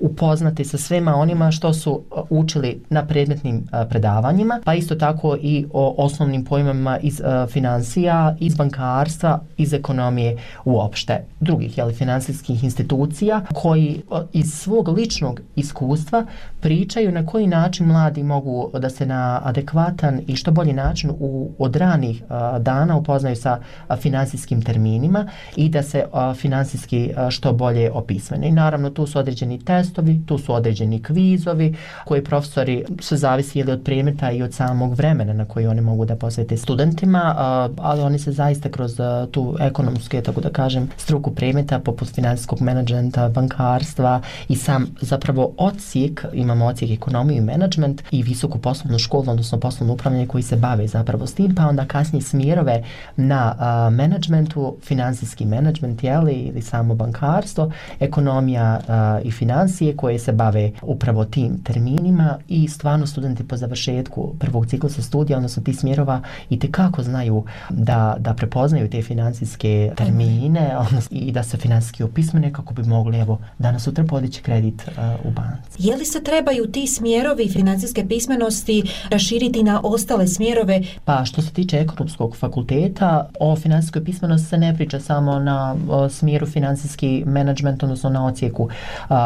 upoznati 0.01 0.65
sa 0.65 0.79
svema 0.79 1.15
onima 1.15 1.51
što 1.51 1.73
su 1.73 2.03
učili 2.31 2.83
na 2.91 3.07
predmetnim 3.07 3.65
predavanjima, 3.89 4.61
pa 4.65 4.75
isto 4.75 4.95
tako 4.95 5.37
i 5.41 5.67
o 5.73 5.95
osnovnim 5.99 6.45
pojmama 6.45 6.99
iz 6.99 7.21
financija, 7.51 8.37
iz 8.41 8.55
bankarstva, 8.55 9.41
iz 9.57 9.73
ekonomije 9.73 10.37
uopšte. 10.65 11.25
Drugih 11.41 11.79
jeli, 11.79 11.95
finansijskih 11.95 12.65
institucija 12.65 13.41
koji 13.55 14.03
iz 14.33 14.53
svog 14.53 14.89
ličnog 14.89 15.41
iskustva 15.57 16.27
pričaju 16.61 17.13
na 17.13 17.27
koji 17.27 17.47
način 17.47 17.87
mladi 17.87 18.23
mogu 18.23 18.71
da 18.79 18.91
se 18.91 19.07
na 19.07 19.41
adekvatan 19.45 20.21
i 20.27 20.37
što 20.37 20.51
bolji 20.51 20.73
način 20.73 21.11
u, 21.19 21.51
od 21.59 21.77
ranih 21.77 22.23
dana 22.59 22.97
upoznaju 22.97 23.37
sa 23.37 23.59
finansijskim 24.01 24.63
terminima 24.63 25.29
i 25.57 25.69
da 25.69 25.83
se 25.83 25.92
finansijski 26.37 27.11
što 27.31 27.53
bolje 27.53 27.91
opismene. 27.91 28.49
I 28.49 28.53
naravno 28.53 28.91
tu 28.91 29.07
su 29.07 29.19
određeni 29.19 29.65
testovi, 29.65 30.21
tu 30.27 30.39
su 30.39 30.55
određeni 30.55 31.03
kvizovi 31.03 31.77
koji 32.05 32.25
profesori 32.25 32.85
su 33.01 33.17
zavisi 33.17 33.59
ili 33.59 33.73
od 33.73 33.83
predmeta 33.85 34.31
i 34.31 34.43
od 34.43 34.55
samog 34.55 34.95
vremena 34.95 35.33
na 35.33 35.45
koji 35.45 35.67
oni 35.67 35.81
mogu 35.81 36.05
da 36.05 36.17
posvete 36.17 36.57
studentima, 36.57 37.35
ali 37.79 38.03
oni 38.03 38.19
se 38.19 38.33
zaista 38.33 38.69
kroz 38.69 39.01
tu 39.31 39.57
ekonomsku, 39.61 40.17
tako 40.25 40.41
da 40.41 40.51
kažem, 40.51 40.91
struku 40.97 41.35
predmeta 41.35 41.79
poput 41.79 42.09
finansijskog 42.15 42.61
menadžmenta, 42.61 43.29
bankarstva 43.29 44.21
i 44.49 44.57
sam 44.57 44.87
zapravo 45.01 45.55
ocijek, 45.59 46.25
imamo 46.33 46.67
ocijek 46.67 46.91
ekonomiju 46.91 47.39
i 47.39 47.41
menadžment 47.41 48.03
i 48.11 48.23
visoku 48.23 48.59
poslovnu 48.59 48.99
školu, 48.99 49.25
odnosno 49.27 49.61
poslovno 49.61 49.95
upravljanje 49.95 50.27
koji 50.27 50.43
se 50.43 50.57
bave 50.57 50.87
zapravo 50.87 51.27
s 51.27 51.35
tim, 51.35 51.55
pa 51.55 51.67
onda 51.67 51.85
kasnije 51.85 52.23
smjerove 52.23 52.85
na 53.17 53.55
menadžmentu, 53.91 54.77
finansijski 54.83 55.45
menadžment, 55.45 55.82
jeli, 56.03 56.33
ili 56.33 56.63
samo 56.63 56.95
bankarstvo, 56.95 57.71
ekonomija 58.01 58.81
uh, 58.81 59.27
i 59.27 59.31
financije 59.31 59.97
koje 59.97 60.19
se 60.19 60.33
bave 60.33 60.71
upravo 60.83 61.25
tim 61.25 61.63
terminima 61.65 62.39
i 62.49 62.69
stvarno 62.69 63.07
studenti 63.07 63.49
po 63.49 63.57
završetku 63.57 64.35
prvog 64.39 64.67
ciklusa 64.67 65.03
studija, 65.03 65.37
odnosno 65.37 65.63
ti 65.63 65.75
smjerova 65.75 66.21
i 66.51 66.59
te 66.59 66.71
kako 66.71 67.03
znaju 67.03 67.45
da, 67.71 68.17
da 68.19 68.35
prepoznaju 68.35 68.91
te 68.91 69.03
finansijske 69.03 69.93
termine 69.97 70.77
odnosno, 70.79 71.17
i 71.17 71.33
da 71.33 71.43
se 71.43 71.57
finansijski 71.57 72.03
opismene 72.03 72.53
kako 72.53 72.75
bi 72.75 72.83
mogli 72.83 73.19
evo 73.19 73.39
danas 73.59 73.83
sutra 73.83 74.05
podići 74.05 74.43
kredit 74.43 74.83
uh, 74.87 75.27
u 75.27 75.31
banci. 75.31 75.77
Je 75.79 75.97
li 75.97 76.05
se 76.05 76.25
trebaju 76.25 76.67
ti 76.67 76.87
smjerovi 76.87 77.49
finansijske 77.49 78.09
pismenosti 78.09 78.83
raširiti 79.11 79.63
na 79.63 79.81
ostale 79.85 80.29
smjerove? 80.29 80.83
Pa 81.05 81.25
što 81.25 81.43
se 81.43 81.51
tiče 81.51 81.79
ekonomskog 81.79 82.37
fakulteta, 82.37 83.31
o 83.41 83.57
finansijskoj 83.57 84.05
pismenosti 84.05 84.49
se 84.49 84.59
ne 84.59 84.75
priča 84.75 85.01
samo 85.01 85.39
na 85.39 85.72
o, 85.89 86.09
smjeru 86.09 86.47
finansijski 86.47 87.25
menadžment, 87.27 87.83
odnosno 87.83 88.11
na 88.11 88.27
ocijeku 88.27 88.69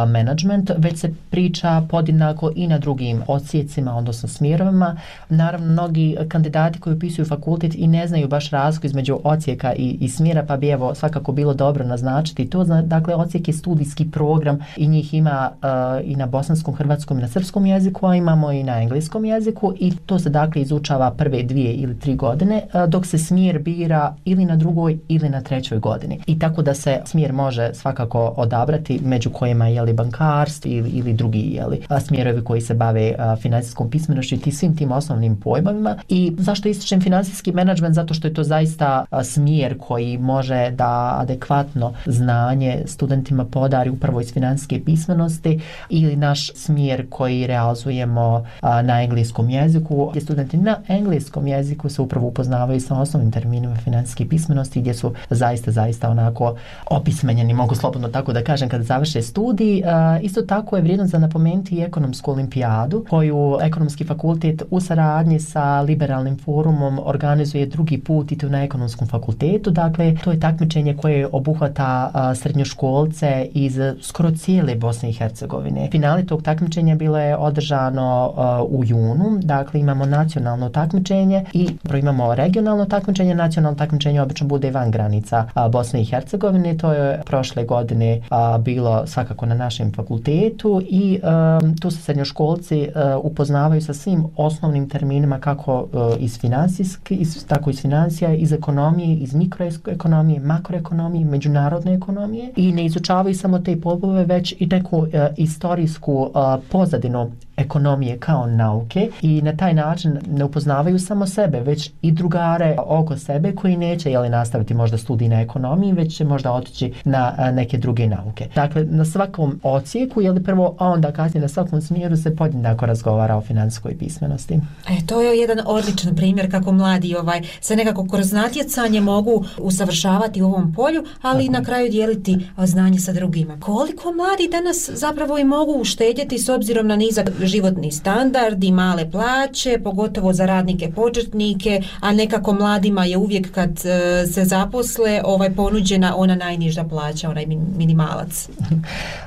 menadžment, 0.06 0.70
već 0.76 0.98
se 0.98 1.10
priča 1.30 1.82
podjednako 1.90 2.50
i 2.54 2.66
na 2.66 2.78
drugim 2.78 3.22
ocijecima, 3.26 3.96
odnosno 3.96 4.28
smjerovima. 4.28 4.96
Naravno, 5.28 5.66
mnogi 5.66 6.16
kandidati 6.28 6.80
koji 6.80 6.96
upisuju 6.96 7.26
fakultet 7.26 7.74
i 7.74 7.86
ne 7.86 8.08
znaju 8.08 8.28
baš 8.28 8.50
razliku 8.50 8.86
između 8.86 9.18
ocijeka 9.24 9.72
i, 9.74 9.98
i 10.00 10.08
smjera, 10.08 10.44
pa 10.48 10.56
bi 10.56 10.68
evo 10.68 10.94
svakako 10.94 11.32
bilo 11.32 11.54
dobro 11.54 11.84
naznačiti 11.84 12.50
to. 12.50 12.64
Dakle, 12.64 13.14
ocijek 13.14 13.48
je 13.48 13.54
studijski 13.54 14.10
program 14.10 14.58
i 14.76 14.88
njih 14.88 15.14
ima 15.14 15.50
uh, 15.52 16.10
i 16.10 16.16
na 16.16 16.26
bosanskom, 16.26 16.74
hrvatskom 16.74 17.18
i 17.18 17.22
na 17.22 17.28
srpskom 17.28 17.66
jeziku, 17.66 18.06
a 18.06 18.14
imamo 18.14 18.52
i 18.52 18.62
na 18.62 18.82
engleskom 18.82 19.24
jeziku 19.24 19.72
i 19.78 19.92
to 20.06 20.18
se 20.18 20.30
dakle 20.30 20.62
izučava 20.62 21.10
prve 21.10 21.42
dvije 21.42 21.72
ili 21.72 21.98
tri 21.98 22.14
godine, 22.14 22.62
uh, 22.64 22.88
dok 22.88 23.06
se 23.06 23.18
smjer 23.18 23.58
bira 23.58 24.14
ili 24.24 24.44
na 24.44 24.56
drugoj 24.56 24.98
ili 25.08 25.28
na 25.28 25.40
trećoj 25.40 25.78
godini. 25.78 26.20
I 26.26 26.38
tako 26.38 26.62
da 26.62 26.74
se 26.74 27.00
smjer 27.04 27.32
može 27.32 27.70
svakako 27.74 28.34
odabrati 28.36 29.00
među 29.04 29.30
kojima 29.30 29.68
je 29.68 29.82
li 29.82 29.92
bankarstvo 29.92 30.70
ili, 30.70 30.90
ili 30.90 31.12
drugi 31.12 31.40
je 31.40 31.66
li 31.66 31.82
smjerovi 32.00 32.44
koji 32.44 32.60
se 32.60 32.74
bave 32.74 33.14
finansijskom 33.42 33.90
pismenošću 33.90 34.36
i 34.46 34.52
svim 34.52 34.76
tim 34.76 34.92
osnovnim 34.92 35.40
pojmovima. 35.40 35.96
I 36.08 36.32
zašto 36.38 36.68
ističem 36.68 37.00
finansijski 37.00 37.52
menadžment? 37.52 37.94
Zato 37.94 38.14
što 38.14 38.28
je 38.28 38.34
to 38.34 38.42
zaista 38.42 39.04
smjer 39.24 39.78
koji 39.78 40.18
može 40.18 40.70
da 40.70 41.16
adekvatno 41.20 41.92
znanje 42.06 42.82
studentima 42.86 43.44
podari 43.44 43.90
upravo 43.90 44.20
iz 44.20 44.32
finansijske 44.32 44.84
pismenosti 44.84 45.60
ili 45.90 46.16
naš 46.16 46.52
smjer 46.54 47.06
koji 47.10 47.46
realizujemo 47.46 48.46
a, 48.60 48.82
na 48.82 49.02
engleskom 49.02 49.50
jeziku 49.50 50.08
gdje 50.10 50.20
studenti 50.20 50.56
na 50.56 50.76
engleskom 50.88 51.46
jeziku 51.46 51.88
se 51.88 52.02
upravo 52.02 52.26
upoznavaju 52.26 52.80
sa 52.80 52.94
osnovnim 52.94 53.32
terminima 53.32 53.76
finansijske 53.76 54.28
pismenosti 54.28 54.80
gdje 54.80 54.94
su 54.94 55.14
zaista, 55.30 55.70
zaista 55.70 56.08
onako 56.18 56.56
opismenjeni, 56.86 57.54
mogu 57.54 57.74
slobodno 57.74 58.08
tako 58.08 58.32
da 58.32 58.44
kažem 58.44 58.68
kada 58.68 58.84
završe 58.84 59.22
studij. 59.22 59.78
E, 59.78 59.82
isto 60.22 60.42
tako 60.42 60.76
je 60.76 60.82
vrijedno 60.82 61.06
za 61.06 61.18
napomenuti 61.18 61.74
i 61.74 61.82
ekonomsku 61.82 62.30
olimpijadu 62.30 63.04
koju 63.10 63.58
ekonomski 63.62 64.04
fakultet 64.04 64.62
u 64.70 64.80
saradnji 64.80 65.40
sa 65.40 65.80
liberalnim 65.80 66.38
forumom 66.38 66.98
organizuje 67.04 67.66
drugi 67.66 67.98
put 68.00 68.32
i 68.32 68.38
to 68.38 68.48
na 68.48 68.62
ekonomskom 68.62 69.08
fakultetu. 69.08 69.70
Dakle, 69.70 70.14
to 70.24 70.32
je 70.32 70.40
takmičenje 70.40 70.96
koje 70.96 71.28
obuhvata 71.32 72.10
e, 72.14 72.34
srednjoškolce 72.34 73.48
iz 73.52 73.78
skoro 74.02 74.30
cijele 74.30 74.74
Bosne 74.74 75.10
i 75.10 75.12
Hercegovine. 75.12 75.88
Finale 75.90 76.26
tog 76.26 76.42
takmičenja 76.42 76.94
bilo 76.94 77.18
je 77.18 77.36
održano 77.36 78.32
uh, 78.36 78.80
u 78.80 78.84
junu, 78.84 79.38
dakle 79.42 79.80
imamo 79.80 80.06
nacionalno 80.06 80.68
takmičenje 80.68 81.44
i 81.52 81.68
imamo 81.98 82.34
regionalno 82.34 82.84
takmičenje, 82.84 83.34
nacionalno 83.34 83.78
takmičenje 83.78 84.20
obično 84.20 84.46
bude 84.46 84.70
van 84.70 84.90
granica 84.90 85.46
uh, 85.54 85.70
Bosne 85.72 86.00
i 86.00 86.04
Hercegovine, 86.10 86.76
to 86.78 86.92
je 86.92 87.22
prošle 87.26 87.64
godine 87.64 88.20
a, 88.30 88.58
bilo 88.58 89.06
svakako 89.06 89.46
na 89.46 89.54
našem 89.54 89.92
fakultetu 89.92 90.82
i 90.88 91.20
a, 91.22 91.60
tu 91.80 91.90
se 91.90 92.02
srednjoškolci 92.02 92.88
a, 92.94 93.18
upoznavaju 93.22 93.82
sa 93.82 93.94
svim 93.94 94.26
osnovnim 94.36 94.88
terminima 94.88 95.38
kako 95.38 95.88
a, 95.92 96.16
iz 96.18 96.38
finansijske, 96.40 97.14
iz, 97.14 97.46
tako 97.46 97.70
iz 97.70 97.82
financija, 97.82 98.34
iz 98.34 98.52
ekonomije, 98.52 99.16
iz 99.16 99.34
mikroekonomije, 99.34 100.40
makroekonomije, 100.40 101.24
međunarodne 101.24 101.94
ekonomije 101.94 102.52
i 102.56 102.72
ne 102.72 102.84
izučavaju 102.84 103.34
samo 103.34 103.58
te 103.58 103.80
popove, 103.80 104.24
već 104.24 104.54
i 104.58 104.66
neku 104.66 105.06
a, 105.14 105.28
istorijsku 105.36 106.30
a, 106.34 106.58
pozadinu 106.70 107.30
ekonomije 107.56 108.18
kao 108.18 108.46
nauke 108.46 109.10
i 109.22 109.42
na 109.42 109.56
taj 109.56 109.74
način 109.74 110.18
ne 110.26 110.44
upoznavaju 110.44 110.98
samo 110.98 111.26
sebe, 111.26 111.60
već 111.60 111.90
i 112.02 112.12
drugare 112.12 112.76
oko 112.78 113.16
sebe 113.16 113.52
koji 113.54 113.76
neće 113.76 114.10
jeli, 114.10 114.28
nastaviti 114.28 114.74
možda 114.74 114.98
studij 114.98 115.28
na 115.28 115.40
ekonomiji, 115.40 115.92
već 115.92 116.16
će 116.16 116.24
možda 116.24 116.52
otići 116.52 116.92
na 117.04 117.34
a, 117.36 117.50
neke 117.50 117.78
druge 117.78 118.06
nauke. 118.06 118.48
Dakle, 118.54 118.84
na 118.84 119.04
svakom 119.04 119.60
ocijeku, 119.62 120.22
jeli 120.22 120.42
prvo, 120.42 120.76
a 120.78 120.88
onda 120.88 121.12
kasnije 121.12 121.42
na 121.42 121.48
svakom 121.48 121.80
smjeru 121.80 122.16
se 122.16 122.36
podjednako 122.36 122.86
razgovara 122.86 123.36
o 123.36 123.40
finansijskoj 123.40 123.98
pismenosti. 123.98 124.54
E, 124.88 125.06
to 125.06 125.20
je 125.20 125.38
jedan 125.38 125.58
odličan 125.66 126.16
primjer 126.16 126.50
kako 126.50 126.72
mladi 126.72 127.16
ovaj 127.16 127.42
se 127.60 127.76
nekako 127.76 128.06
kroz 128.08 128.32
natjecanje 128.32 129.00
mogu 129.00 129.44
usavršavati 129.58 130.42
u 130.42 130.46
ovom 130.46 130.74
polju, 130.74 131.04
ali 131.22 131.44
i 131.44 131.48
na 131.48 131.64
kraju 131.64 131.90
dijeliti 131.90 132.48
znanje 132.64 132.98
sa 132.98 133.12
drugima. 133.12 133.60
Koliko 133.60 134.12
mladi 134.12 134.48
danas 134.50 134.90
zapravo 134.94 135.38
i 135.38 135.44
mogu 135.44 135.72
uštedjeti 135.72 136.38
s 136.38 136.48
obzirom 136.48 136.86
na 136.86 136.96
nizak 136.96 137.30
životni 137.46 137.92
standard 137.92 138.64
i 138.64 138.72
male 138.72 139.10
plaće, 139.10 139.78
pogotovo 139.84 140.32
za 140.32 140.46
radnike 140.46 140.90
početnike, 140.90 141.82
a 142.00 142.12
nekako 142.12 142.52
mladima 142.52 143.04
je 143.04 143.16
uvijek 143.16 143.52
kad 143.52 143.70
e, 143.70 144.26
se 144.26 144.44
zaposle 144.44 145.20
ovaj 145.24 145.54
ponuđena 145.54 146.14
ona 146.16 146.34
najniža 146.34 146.84
plaća, 146.84 147.30
onaj 147.30 147.46
minimalac. 147.76 148.48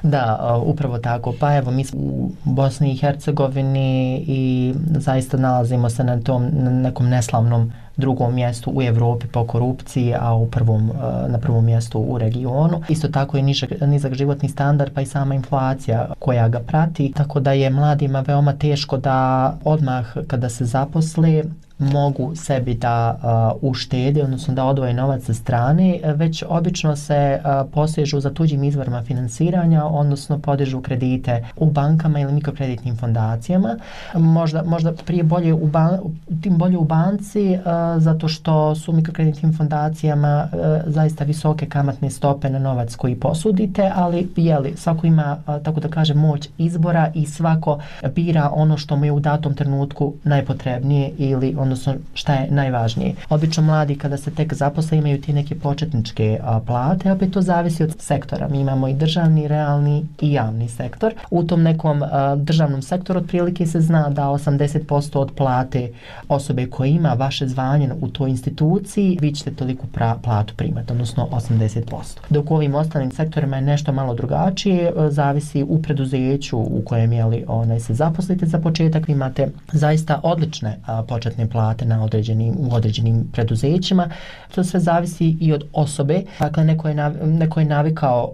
Da, 0.04 0.56
upravo 0.66 0.98
tako. 0.98 1.34
Pa 1.40 1.56
evo, 1.56 1.72
mi 1.72 1.84
smo 1.86 2.00
u 2.02 2.32
Bosni 2.44 2.92
i 2.92 2.98
Hercegovini 2.98 4.24
i 4.28 4.74
zaista 4.98 5.38
nalazimo 5.38 5.90
se 5.90 6.04
na 6.04 6.22
tom 6.22 6.50
na 6.54 6.70
nekom 6.70 7.10
neslavnom 7.10 7.72
drugom 8.00 8.36
mjestu 8.36 8.72
u 8.76 8.82
Evropi 8.82 9.28
po 9.28 9.48
korupciji, 9.48 10.14
a 10.20 10.34
u 10.34 10.48
prvom, 10.48 10.90
e, 10.90 11.30
na 11.30 11.38
prvom 11.38 11.66
mjestu 11.66 12.00
u 12.00 12.18
regionu. 12.18 12.82
Isto 12.90 13.08
tako 13.08 13.38
je 13.38 13.44
nižak, 13.44 13.70
nizak 13.82 14.14
životni 14.14 14.50
standard 14.50 14.94
pa 14.94 15.02
i 15.02 15.06
sama 15.06 15.36
inflacija 15.36 16.10
koja 16.20 16.48
ga 16.48 16.60
prati, 16.60 17.12
tako 17.16 17.40
da 17.40 17.52
je 17.52 17.70
mladima 17.70 18.20
veoma 18.20 18.54
teško 18.54 18.98
da 18.98 19.54
odmah 19.64 20.06
kada 20.28 20.50
se 20.50 20.66
zaposle 20.66 21.44
mogu 21.80 22.36
sebi 22.36 22.74
da 22.74 23.20
uh, 23.62 23.70
uštede, 23.70 24.24
odnosno 24.24 24.54
da 24.54 24.66
odvoje 24.66 24.94
novac 24.94 25.24
sa 25.24 25.34
strane, 25.34 26.00
već 26.04 26.44
obično 26.50 26.96
se 26.96 27.40
uh, 27.40 27.72
posežu 27.74 28.20
za 28.20 28.34
tuđim 28.34 28.64
izvorima 28.64 29.04
finansiranja, 29.04 29.86
odnosno 29.86 30.40
podižu 30.40 30.82
kredite 30.82 31.46
u 31.56 31.66
bankama 31.72 32.20
ili 32.20 32.34
mikrokreditnim 32.34 32.98
fondacijama. 32.98 33.78
Možda, 34.14 34.64
možda 34.64 34.94
prije 35.06 35.24
bolje 35.24 35.54
u, 35.54 35.68
ban, 35.68 35.98
tim 36.42 36.58
bolje 36.58 36.78
u 36.78 36.84
banci, 36.84 37.58
uh, 37.58 37.62
zato 38.02 38.28
što 38.28 38.76
su 38.76 38.94
mikrokreditnim 38.94 39.58
fondacijama 39.58 40.48
uh, 40.52 40.60
zaista 40.86 41.24
visoke 41.24 41.66
kamatne 41.66 42.10
stope 42.10 42.50
na 42.50 42.60
novac 42.60 42.96
koji 42.96 43.16
posudite, 43.16 43.92
ali 43.96 44.30
jeli, 44.36 44.74
svako 44.78 45.08
ima, 45.08 45.38
uh, 45.48 45.64
tako 45.64 45.80
da 45.80 45.88
kaže, 45.88 46.14
moć 46.14 46.50
izbora 46.58 47.12
i 47.14 47.26
svako 47.26 47.80
bira 48.16 48.50
ono 48.54 48.78
što 48.78 48.96
mu 48.96 49.06
je 49.06 49.12
u 49.12 49.20
datom 49.20 49.54
trenutku 49.54 50.14
najpotrebnije 50.24 51.12
ili 51.18 51.56
ono 51.58 51.69
odnosno 51.70 51.96
šta 52.14 52.34
je 52.34 52.52
najvažnije. 52.52 53.16
Obično 53.30 53.64
mladi 53.64 53.96
kada 53.96 54.18
se 54.18 54.32
tek 54.32 54.54
zaposle 54.54 54.98
imaju 54.98 55.22
ti 55.22 55.34
neke 55.34 55.56
početničke 55.56 56.40
a, 56.44 56.60
plate, 56.60 57.12
opet 57.12 57.32
to 57.32 57.42
zavisi 57.42 57.84
od 57.84 57.96
sektora. 58.00 58.48
Mi 58.48 58.60
imamo 58.60 58.88
i 58.88 58.94
državni, 58.94 59.48
realni 59.48 60.06
i 60.22 60.34
javni 60.34 60.70
sektor. 60.70 61.14
U 61.32 61.44
tom 61.44 61.64
nekom 61.64 62.04
a, 62.04 62.36
državnom 62.36 62.82
sektoru 62.82 63.20
otprilike 63.20 63.66
se 63.66 63.82
zna 63.82 64.10
da 64.10 64.24
80% 64.24 65.18
od 65.18 65.32
plate 65.32 65.92
osobe 66.28 66.66
koje 66.66 66.90
ima 66.90 67.14
vaše 67.14 67.48
zvanje 67.48 67.90
u 68.02 68.08
toj 68.08 68.30
instituciji, 68.30 69.18
vi 69.22 69.34
ćete 69.36 69.52
toliko 69.52 69.88
pra, 69.88 70.16
platu 70.24 70.54
primati, 70.58 70.92
odnosno 70.92 71.28
80%. 71.32 71.84
Dok 72.30 72.52
u 72.52 72.56
ovim 72.56 72.76
ostalim 72.76 73.12
sektorima 73.12 73.56
je 73.56 73.62
nešto 73.62 73.92
malo 73.92 74.14
drugačije, 74.14 74.92
a, 74.98 75.12
zavisi 75.12 75.64
u 75.64 75.82
preduzeću 75.82 76.58
u 76.58 76.82
kojem 76.86 77.14
jeli, 77.14 77.46
onaj, 77.48 77.80
se 77.80 77.94
zaposlite 77.94 78.46
za 78.46 78.60
početak, 78.60 79.08
vi 79.08 79.14
imate 79.14 79.48
zaista 79.72 80.20
odlične 80.24 80.78
a, 80.86 81.04
početne 81.04 81.50
plate 81.50 81.59
plate 81.60 81.86
na 81.86 82.04
određenim, 82.04 82.56
u 82.60 82.76
određenim 82.76 83.28
preduzećima. 83.32 84.10
To 84.56 84.64
sve 84.64 84.80
zavisi 84.80 85.38
i 85.40 85.54
od 85.54 85.64
osobe. 85.74 86.22
Dakle, 86.40 86.64
neko 86.64 86.88
je, 86.88 86.96
nav, 86.96 87.14
neko 87.28 87.60
je 87.60 87.66
navikao 87.66 88.32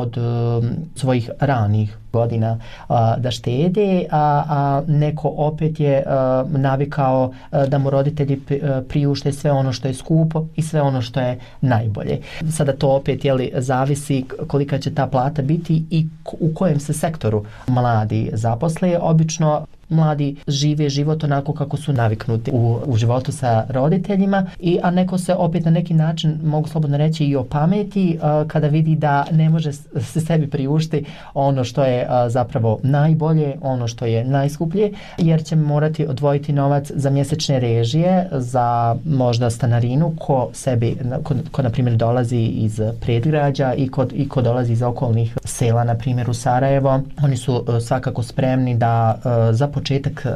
od 0.00 0.18
um, 0.18 0.70
svojih 0.94 1.30
ranih 1.40 1.96
godina 2.12 2.58
a, 2.88 3.16
da 3.16 3.30
štede, 3.30 4.06
a, 4.10 4.44
a 4.48 4.82
neko 4.86 5.32
opet 5.36 5.80
je 5.80 6.02
a, 6.06 6.44
navikao 6.48 7.32
a, 7.50 7.66
da 7.66 7.78
mu 7.78 7.90
roditelji 7.90 8.40
priušte 8.88 9.32
sve 9.32 9.52
ono 9.52 9.72
što 9.72 9.88
je 9.88 9.94
skupo 9.94 10.46
i 10.56 10.62
sve 10.62 10.82
ono 10.82 11.02
što 11.02 11.20
je 11.20 11.38
najbolje. 11.60 12.20
Sada 12.50 12.72
to 12.72 12.88
opet 12.96 13.24
jeli, 13.24 13.52
zavisi 13.56 14.24
kolika 14.46 14.78
će 14.78 14.94
ta 14.94 15.06
plata 15.06 15.42
biti 15.42 15.84
i 15.90 16.06
u 16.40 16.54
kojem 16.54 16.80
se 16.80 16.92
sektoru 16.92 17.44
mladi 17.66 18.30
zaposle. 18.32 18.98
Obično 19.00 19.66
mladi 19.88 20.36
žive 20.48 20.88
život 20.88 21.24
onako 21.24 21.52
kako 21.52 21.76
su 21.76 21.92
naviknuti 21.92 22.50
u, 22.54 22.78
u 22.86 22.96
životu 22.96 23.32
sa 23.32 23.66
roditeljima 23.68 24.46
i 24.58 24.78
a 24.82 24.90
neko 24.90 25.18
se 25.18 25.34
opet 25.34 25.64
na 25.64 25.70
neki 25.70 25.94
način 25.94 26.38
mogu 26.44 26.68
slobodno 26.68 26.96
reći 26.96 27.24
i 27.24 27.36
opameti 27.36 28.18
uh, 28.18 28.48
kada 28.48 28.66
vidi 28.66 28.96
da 28.96 29.26
ne 29.32 29.50
može 29.50 29.72
se 29.72 30.20
sebi 30.20 30.50
priušti 30.50 31.04
ono 31.34 31.64
što 31.64 31.84
je 31.84 32.02
uh, 32.02 32.32
zapravo 32.32 32.78
najbolje 32.82 33.54
ono 33.62 33.88
što 33.88 34.06
je 34.06 34.24
najskuplje 34.24 34.92
jer 35.18 35.44
će 35.44 35.56
morati 35.56 36.06
odvojiti 36.06 36.52
novac 36.52 36.90
za 36.94 37.10
mjesečne 37.10 37.60
režije 37.60 38.28
za 38.32 38.96
možda 39.04 39.50
stanarinu 39.50 40.14
ko 40.18 40.50
sebi 40.52 40.96
ko, 41.22 41.34
ko 41.52 41.62
na 41.62 41.70
primjer 41.70 41.96
dolazi 41.96 42.38
iz 42.38 42.80
predgrađa 43.00 43.74
i 43.74 43.88
ko, 43.88 44.06
i 44.12 44.28
ko 44.28 44.42
dolazi 44.42 44.72
iz 44.72 44.82
okolnih 44.82 45.36
sela 45.44 45.84
na 45.84 45.94
primjer 45.94 46.30
u 46.30 46.34
Sarajevo. 46.34 47.00
Oni 47.22 47.36
su 47.36 47.54
uh, 47.54 47.64
svakako 47.80 48.22
spremni 48.22 48.76
da 48.76 49.18
uh, 49.18 49.56
za 49.56 49.68
početak 49.76 50.24
uh, 50.24 50.32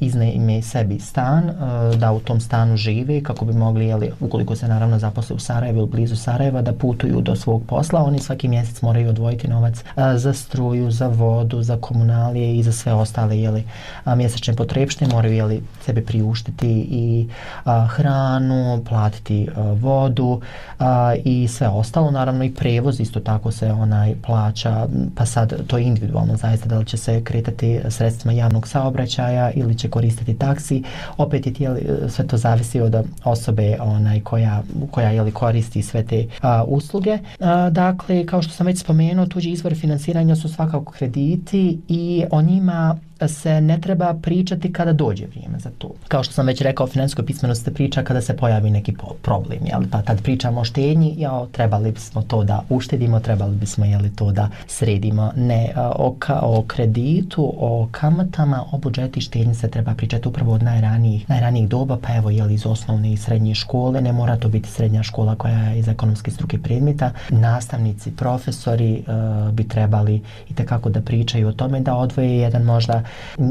iznajme 0.00 0.62
sebi 0.62 0.98
stan, 0.98 1.50
uh, 1.50 1.98
da 2.00 2.12
u 2.12 2.20
tom 2.20 2.40
stanu 2.40 2.76
žive 2.76 3.22
kako 3.22 3.44
bi 3.44 3.52
mogli, 3.52 3.86
jeli, 3.86 4.10
ukoliko 4.20 4.56
se 4.56 4.68
naravno 4.68 4.98
zaposle 4.98 5.36
u 5.36 5.38
Sarajevu 5.38 5.78
ili 5.78 5.88
blizu 5.88 6.16
Sarajeva, 6.16 6.62
da 6.62 6.72
putuju 6.72 7.20
do 7.20 7.36
svog 7.36 7.62
posla. 7.66 8.02
Oni 8.02 8.18
svaki 8.18 8.48
mjesec 8.48 8.82
moraju 8.82 9.08
odvojiti 9.08 9.48
novac 9.48 9.74
uh, 9.74 10.02
za 10.16 10.32
struju, 10.32 10.90
za 10.90 11.08
vodu, 11.08 11.62
za 11.62 11.76
komunalije 11.76 12.56
i 12.56 12.62
za 12.62 12.72
sve 12.72 12.92
ostale 12.92 13.38
jeli, 13.38 13.64
uh, 14.06 14.14
mjesečne 14.14 14.54
potrebšte. 14.54 15.06
Moraju 15.06 15.34
jeli, 15.34 15.62
sebe 15.84 16.02
priuštiti 16.02 16.86
i 16.90 17.28
uh, 17.64 17.72
hranu, 17.90 18.84
platiti 18.88 19.48
uh, 19.48 19.82
vodu 19.82 20.40
uh, 20.78 20.86
i 21.24 21.48
sve 21.48 21.68
ostalo. 21.68 22.10
Naravno 22.10 22.44
i 22.44 22.54
prevoz 22.54 23.00
isto 23.00 23.20
tako 23.20 23.52
se 23.52 23.72
onaj 23.72 24.14
plaća, 24.26 24.86
pa 25.14 25.26
sad 25.26 25.66
to 25.66 25.78
je 25.78 25.84
individualno 25.84 26.36
zaista 26.36 26.68
da 26.68 26.78
li 26.78 26.86
će 26.86 26.96
se 26.96 27.24
kretati 27.24 27.80
sredstvima 27.88 28.32
javnog 28.32 28.68
saobraćaja 28.78 29.50
ili 29.50 29.78
će 29.78 29.90
koristiti 29.90 30.38
taksi. 30.38 30.82
Opet 31.16 31.46
je 31.46 31.52
tijeli, 31.52 31.80
e, 31.80 32.08
sve 32.08 32.26
to 32.26 32.36
zavisi 32.36 32.80
od 32.80 32.94
osobe 33.24 33.76
onaj 33.80 34.20
koja, 34.20 34.62
koja 34.90 35.10
je 35.10 35.22
li 35.22 35.32
koristi 35.32 35.82
sve 35.82 36.02
te 36.02 36.26
a, 36.42 36.64
usluge. 36.64 37.18
A, 37.40 37.70
dakle, 37.70 38.26
kao 38.26 38.42
što 38.42 38.52
sam 38.52 38.66
već 38.66 38.80
spomenuo, 38.80 39.26
tuđi 39.26 39.50
izvor 39.50 39.74
finansiranja 39.74 40.36
su 40.36 40.48
svakako 40.48 40.92
krediti 40.92 41.78
i 41.88 42.24
o 42.30 42.42
njima 42.42 42.98
se 43.26 43.60
ne 43.60 43.80
treba 43.80 44.14
pričati 44.22 44.72
kada 44.72 44.92
dođe 44.92 45.26
vrijeme 45.26 45.58
za 45.58 45.70
to. 45.78 45.90
Kao 46.08 46.22
što 46.22 46.34
sam 46.34 46.46
već 46.46 46.60
rekao, 46.60 46.86
finansijskoj 46.86 47.26
pismenosti 47.26 47.64
se 47.64 47.74
priča 47.74 48.02
kada 48.02 48.20
se 48.20 48.36
pojavi 48.36 48.70
neki 48.70 48.94
problem, 49.22 49.58
jel? 49.64 49.82
pa 49.90 50.02
tad 50.02 50.22
pričamo 50.22 50.60
o 50.60 50.64
štenji, 50.64 51.14
jao, 51.18 51.46
trebali 51.46 51.92
bismo 51.92 52.22
to 52.22 52.44
da 52.44 52.62
uštedimo, 52.68 53.20
trebali 53.20 53.56
bismo 53.56 53.84
jeli, 53.84 54.10
to 54.10 54.32
da 54.32 54.48
sredimo. 54.66 55.32
Ne, 55.36 55.72
o, 55.76 56.14
ka, 56.18 56.40
o 56.42 56.62
kreditu, 56.62 57.54
o 57.58 57.88
kamatama, 57.90 58.64
o 58.72 58.78
budžeti 58.78 59.20
štenji 59.20 59.54
se 59.54 59.70
treba 59.70 59.94
pričati 59.94 60.28
upravo 60.28 60.52
od 60.52 60.62
najranijih, 60.62 61.30
najranijih 61.30 61.68
doba, 61.68 61.98
pa 62.02 62.14
evo 62.14 62.30
jeli, 62.30 62.54
iz 62.54 62.66
osnovne 62.66 63.12
i 63.12 63.16
srednje 63.16 63.54
škole, 63.54 64.00
ne 64.00 64.12
mora 64.12 64.36
to 64.36 64.48
biti 64.48 64.68
srednja 64.68 65.02
škola 65.02 65.34
koja 65.34 65.58
je 65.58 65.78
iz 65.78 65.88
ekonomske 65.88 66.30
struke 66.30 66.58
predmeta, 66.58 67.10
nastavnici, 67.30 68.10
profesori 68.10 69.02
uh, 69.06 69.52
bi 69.52 69.68
trebali 69.68 70.22
i 70.48 70.54
kako 70.54 70.90
da 70.90 71.00
pričaju 71.00 71.48
o 71.48 71.52
tome 71.52 71.80
da 71.80 71.94
odvoje 71.94 72.38
jedan 72.38 72.62
možda 72.62 73.02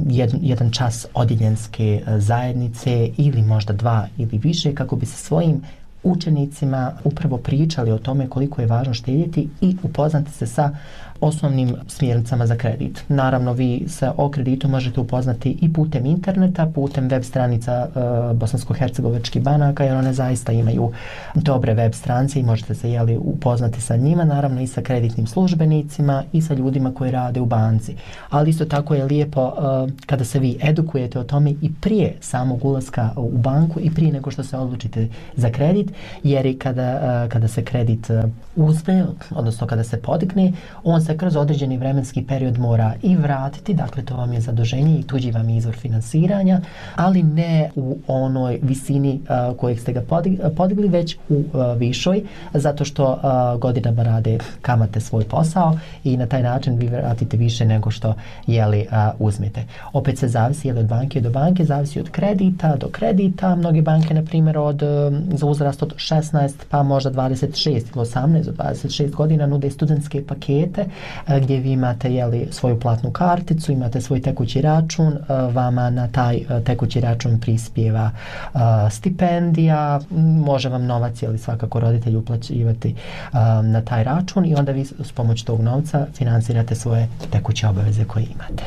jed, 0.09 0.33
jedan 0.41 0.71
čas 0.71 1.05
odjeljenske 1.13 2.03
e, 2.07 2.19
zajednice 2.19 3.09
ili 3.17 3.41
možda 3.41 3.73
dva 3.73 4.07
ili 4.17 4.37
više 4.37 4.75
kako 4.75 4.95
bi 4.95 5.05
se 5.05 5.17
svojim 5.17 5.61
učenicima 6.03 6.91
upravo 7.03 7.37
pričali 7.37 7.91
o 7.91 7.97
tome 7.97 8.29
koliko 8.29 8.61
je 8.61 8.67
važno 8.67 8.93
štedjeti 8.93 9.49
i 9.61 9.75
upoznati 9.83 10.31
se 10.31 10.47
sa 10.47 10.75
osnovnim 11.21 11.75
smjernicama 11.87 12.47
za 12.47 12.55
kredit. 12.55 13.03
Naravno, 13.07 13.53
vi 13.53 13.83
se 13.87 14.11
o 14.17 14.29
kreditu 14.29 14.67
možete 14.67 14.99
upoznati 14.99 15.57
i 15.61 15.73
putem 15.73 16.05
interneta, 16.05 16.65
putem 16.75 17.07
web 17.07 17.23
stranica 17.23 17.71
e, 17.73 17.99
bosansko-hercegovačkih 18.33 19.41
banaka, 19.41 19.83
jer 19.83 19.95
one 19.95 20.13
zaista 20.13 20.51
imaju 20.51 20.91
dobre 21.35 21.73
web 21.73 21.93
stranice 21.93 22.39
i 22.39 22.43
možete 22.43 22.75
se 22.75 22.91
jeli, 22.91 23.17
upoznati 23.17 23.81
sa 23.81 23.95
njima, 23.95 24.23
naravno 24.23 24.61
i 24.61 24.67
sa 24.67 24.81
kreditnim 24.81 25.27
službenicima 25.27 26.23
i 26.33 26.41
sa 26.41 26.53
ljudima 26.53 26.93
koji 26.93 27.11
rade 27.11 27.41
u 27.41 27.45
banci. 27.45 27.95
Ali 28.29 28.49
isto 28.49 28.65
tako 28.65 28.95
je 28.95 29.05
lijepo 29.05 29.47
e, 29.47 29.91
kada 30.05 30.23
se 30.23 30.39
vi 30.39 30.57
edukujete 30.61 31.19
o 31.19 31.23
tome 31.23 31.53
i 31.61 31.71
prije 31.81 32.15
samog 32.21 32.65
ulaska 32.65 33.09
u 33.15 33.37
banku 33.37 33.79
i 33.79 33.93
prije 33.93 34.11
nego 34.11 34.31
što 34.31 34.43
se 34.43 34.57
odlučite 34.57 35.07
za 35.35 35.49
kredit, 35.49 35.91
jer 36.23 36.45
i 36.45 36.59
kada, 36.59 36.83
e, 37.25 37.29
kada 37.29 37.47
se 37.47 37.63
kredit 37.63 38.09
e, 38.09 38.23
uzme, 38.55 39.05
odnosno 39.29 39.67
kada 39.67 39.83
se 39.83 40.01
podigne, 40.01 40.53
on 40.83 41.01
se 41.07 41.17
kroz 41.17 41.35
određeni 41.35 41.77
vremenski 41.77 42.25
period 42.25 42.59
mora 42.59 42.93
i 43.01 43.15
vratiti, 43.15 43.73
dakle 43.73 44.05
to 44.05 44.15
vam 44.15 44.33
je 44.33 44.41
zaduženje 44.41 44.99
i 44.99 45.03
tuđi 45.03 45.31
vam 45.31 45.49
je 45.49 45.57
izvor 45.57 45.75
finansiranja, 45.75 46.61
ali 46.95 47.23
ne 47.23 47.69
u 47.75 47.97
onoj 48.07 48.59
visini 48.61 49.19
uh, 49.21 49.57
kojeg 49.57 49.79
ste 49.79 49.93
ga 49.93 50.01
podigli, 50.55 50.87
već 50.87 51.17
u 51.29 51.35
uh, 51.35 51.77
višoj, 51.77 52.23
zato 52.53 52.85
što 52.85 53.11
uh, 53.11 53.59
godinama 53.59 54.03
rade 54.03 54.37
kamate 54.61 54.99
svoj 54.99 55.23
posao 55.23 55.77
i 56.03 56.17
na 56.17 56.25
taj 56.25 56.43
način 56.43 56.75
vi 56.75 56.87
vratite 56.87 57.37
više 57.37 57.65
nego 57.65 57.91
što 57.91 58.13
jeli 58.47 58.87
uh, 58.91 58.97
uzmete. 59.19 59.63
Opet 59.93 60.17
se 60.17 60.27
zavisi 60.27 60.67
jeli 60.67 60.79
od 60.79 60.87
banke 60.87 61.21
do 61.21 61.29
banke, 61.29 61.65
zavisi 61.65 61.99
od 61.99 62.09
kredita 62.09 62.75
do 62.75 62.87
kredita, 62.87 63.55
mnoge 63.55 63.81
banke 63.81 64.13
na 64.13 64.23
primjer 64.23 64.57
od, 64.57 64.81
za 65.33 65.45
uzrast 65.45 65.83
od 65.83 65.95
16 65.95 66.51
pa 66.69 66.83
možda 66.83 67.11
26 67.11 67.69
ili 67.69 67.83
18 67.95 68.43
do 68.43 68.51
26 68.51 69.11
godina 69.11 69.47
nude 69.47 69.71
studentske 69.71 70.25
pakete 70.25 70.85
E, 71.27 71.39
gdje 71.39 71.59
vi 71.59 71.71
imate 71.71 72.13
jeli, 72.13 72.47
svoju 72.51 72.79
platnu 72.79 73.11
karticu, 73.11 73.71
imate 73.71 74.01
svoj 74.01 74.21
tekući 74.21 74.61
račun, 74.61 75.13
e, 75.13 75.33
vama 75.53 75.89
na 75.89 76.07
taj 76.07 76.35
e, 76.35 76.63
tekući 76.63 77.01
račun 77.01 77.39
prispjeva 77.39 78.11
stipendija, 78.91 79.99
može 80.45 80.69
vam 80.69 80.85
novac 80.85 81.21
jeli, 81.21 81.37
svakako 81.37 81.79
roditelji 81.79 82.15
uplaćivati 82.15 82.95
na 83.63 83.81
taj 83.81 84.03
račun 84.03 84.45
i 84.45 84.55
onda 84.55 84.71
vi 84.71 84.85
s 84.85 85.11
pomoć 85.11 85.43
tog 85.43 85.61
novca 85.61 86.07
finansirate 86.13 86.75
svoje 86.75 87.07
tekuće 87.31 87.67
obaveze 87.67 88.05
koje 88.05 88.25
imate. 88.25 88.63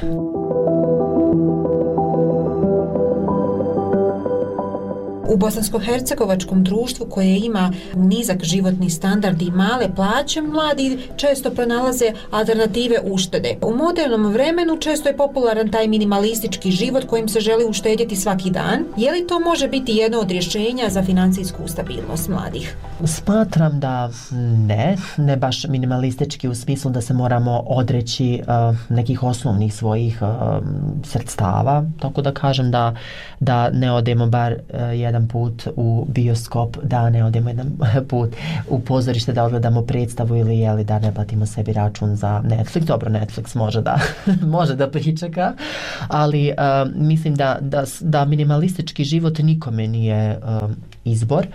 U 5.31 5.37
bosansko-hercegovačkom 5.37 6.63
društvu 6.63 7.07
koje 7.07 7.39
ima 7.39 7.73
nizak 7.95 8.45
životni 8.45 8.91
standard 8.91 9.43
i 9.43 9.51
male 9.51 9.95
plaće, 9.97 10.43
mladi 10.43 10.99
često 11.17 11.51
pronalaze 11.51 12.13
alternative 12.31 12.97
uštede. 13.05 13.57
U 13.63 13.75
modernom 13.75 14.33
vremenu 14.33 14.77
često 14.77 15.09
je 15.09 15.17
popularan 15.17 15.71
taj 15.71 15.89
minimalistički 15.89 16.71
život 16.71 17.05
kojim 17.05 17.29
se 17.29 17.41
želi 17.41 17.65
uštedjeti 17.65 18.17
svaki 18.17 18.51
dan. 18.51 18.85
Je 18.97 19.13
li 19.13 19.27
to 19.27 19.41
može 19.41 19.69
biti 19.69 19.93
jedno 19.93 20.19
od 20.19 20.31
rješenja 20.31 20.89
za 20.89 21.03
financijsku 21.03 21.69
stabilnost 21.69 22.29
mladih? 22.29 22.77
Smatram 23.05 23.81
da 23.81 24.11
ne, 24.67 24.97
ne 25.17 25.37
baš 25.37 25.65
minimalistički 25.69 26.49
u 26.49 26.55
smislu 26.55 26.91
da 26.91 27.01
se 27.01 27.15
moramo 27.15 27.63
odreći 27.67 28.43
uh, 28.43 28.77
nekih 28.89 29.23
osnovnih 29.23 29.75
svojih 29.75 30.23
uh, 30.23 30.29
sredstava, 31.05 31.85
tako 32.01 32.23
da 32.23 32.33
kažem 32.33 32.71
da, 32.71 32.95
da 33.41 33.71
ne 33.71 33.93
odemo 33.93 34.27
bar 34.27 34.53
uh, 34.53 34.81
jedan 34.95 35.20
put 35.29 35.69
u 35.77 36.07
bioskop, 36.09 36.77
da 36.83 37.11
ne 37.11 37.25
odemo 37.25 37.49
jedan 37.49 37.79
put 38.11 38.31
u 38.69 38.81
pozorište 38.81 39.33
da 39.33 39.45
odgledamo 39.45 39.83
predstavu 39.83 40.37
ili 40.37 40.59
jeli 40.59 40.85
da 40.85 40.99
ne 40.99 41.15
platimo 41.15 41.47
sebi 41.47 41.73
račun 41.73 42.17
za 42.17 42.43
Netflix. 42.45 42.85
Dobro, 42.85 43.11
Netflix 43.11 43.57
može 43.57 43.83
da 43.83 44.01
može 44.57 44.77
da 44.77 44.91
pričeka, 44.91 45.53
ali 46.09 46.51
uh, 46.51 46.93
mislim 46.95 47.35
da, 47.35 47.59
da, 47.61 47.85
da 48.01 48.25
minimalistički 48.25 49.05
život 49.05 49.39
nikome 49.39 49.89
nije 49.89 50.39
uh, 50.63 50.71
izbor, 51.05 51.47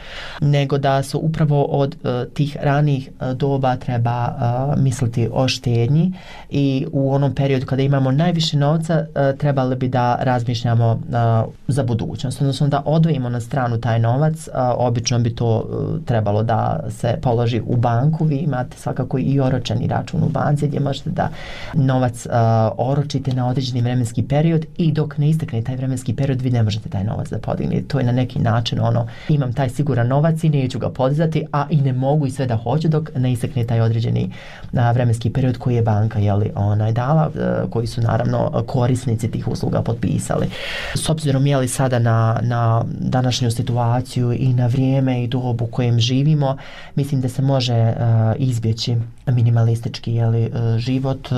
nego 0.41 0.77
da 0.77 1.03
su 1.03 1.19
upravo 1.19 1.63
od 1.63 1.95
uh, 2.03 2.33
tih 2.33 2.57
ranih 2.61 3.09
e, 3.09 3.33
doba 3.33 3.75
treba 3.75 4.27
uh, 4.27 4.81
misliti 4.83 5.29
o 5.33 5.47
štednji 5.47 6.13
i 6.49 6.87
u 6.91 7.13
onom 7.13 7.35
periodu 7.35 7.65
kada 7.65 7.81
imamo 7.81 8.11
najviše 8.11 8.57
novca 8.57 8.99
uh, 8.99 9.37
trebali 9.37 9.75
bi 9.75 9.87
da 9.87 10.17
razmišljamo 10.21 10.91
uh, 10.91 11.53
za 11.67 11.83
budućnost, 11.83 12.41
odnosno 12.41 12.67
da 12.67 12.81
odvojimo 12.85 13.29
na 13.29 13.41
stranu 13.41 13.81
taj 13.81 13.99
novac, 13.99 14.47
uh, 14.47 14.53
obično 14.77 15.19
bi 15.19 15.35
to 15.35 15.57
uh, 15.57 16.05
trebalo 16.05 16.43
da 16.43 16.83
se 16.89 17.17
položi 17.21 17.61
u 17.65 17.75
banku, 17.75 18.25
vi 18.25 18.35
imate 18.35 18.77
svakako 18.77 19.19
i 19.19 19.39
oročeni 19.39 19.87
račun 19.87 20.23
u 20.23 20.29
banci 20.29 20.67
gdje 20.67 20.79
možete 20.79 21.09
da 21.09 21.29
novac 21.73 22.25
uh, 22.25 22.31
oročite 22.77 23.33
na 23.33 23.47
određeni 23.47 23.81
vremenski 23.81 24.23
period 24.23 24.65
i 24.77 24.91
dok 24.91 25.17
ne 25.17 25.29
istekne 25.29 25.61
taj 25.61 25.75
vremenski 25.75 26.15
period 26.15 26.41
vi 26.41 26.51
ne 26.51 26.63
možete 26.63 26.89
taj 26.89 27.03
novac 27.03 27.29
da 27.29 27.39
podignete. 27.39 27.87
To 27.87 27.99
je 27.99 28.05
na 28.05 28.11
neki 28.11 28.39
način 28.39 28.79
ono 28.79 29.07
imam 29.35 29.53
taj 29.53 29.69
siguran 29.69 30.07
novac 30.07 30.43
i 30.43 30.49
neću 30.49 30.79
ga 30.79 30.89
podizati, 30.89 31.45
a 31.51 31.65
i 31.69 31.81
ne 31.81 31.93
mogu 31.93 32.27
i 32.27 32.31
sve 32.31 32.45
da 32.45 32.55
hoću 32.55 32.87
dok 32.87 33.09
ne 33.15 33.31
isekne 33.31 33.63
taj 33.63 33.81
određeni 33.81 34.31
a, 34.73 34.91
vremenski 34.91 35.29
period 35.29 35.57
koji 35.57 35.75
je 35.75 35.81
banka 35.81 36.19
jeli, 36.19 36.51
onaj, 36.55 36.91
dala, 36.91 37.29
a, 37.35 37.65
koji 37.69 37.87
su 37.87 38.01
naravno 38.01 38.63
korisnici 38.67 39.31
tih 39.31 39.47
usluga 39.47 39.81
potpisali. 39.81 40.47
S 40.95 41.09
obzirom 41.09 41.45
je 41.47 41.57
li 41.57 41.67
sada 41.67 41.99
na, 41.99 42.39
na 42.41 42.83
današnju 42.99 43.51
situaciju 43.51 44.33
i 44.33 44.53
na 44.53 44.67
vrijeme 44.67 45.23
i 45.23 45.27
dobu 45.27 45.65
u 45.65 45.67
kojem 45.67 45.99
živimo, 45.99 46.57
mislim 46.95 47.21
da 47.21 47.29
se 47.29 47.41
može 47.41 47.73
a, 47.73 48.33
izbjeći 48.37 48.95
minimalistički 49.25 50.13
jeli, 50.13 50.51
život, 50.77 51.29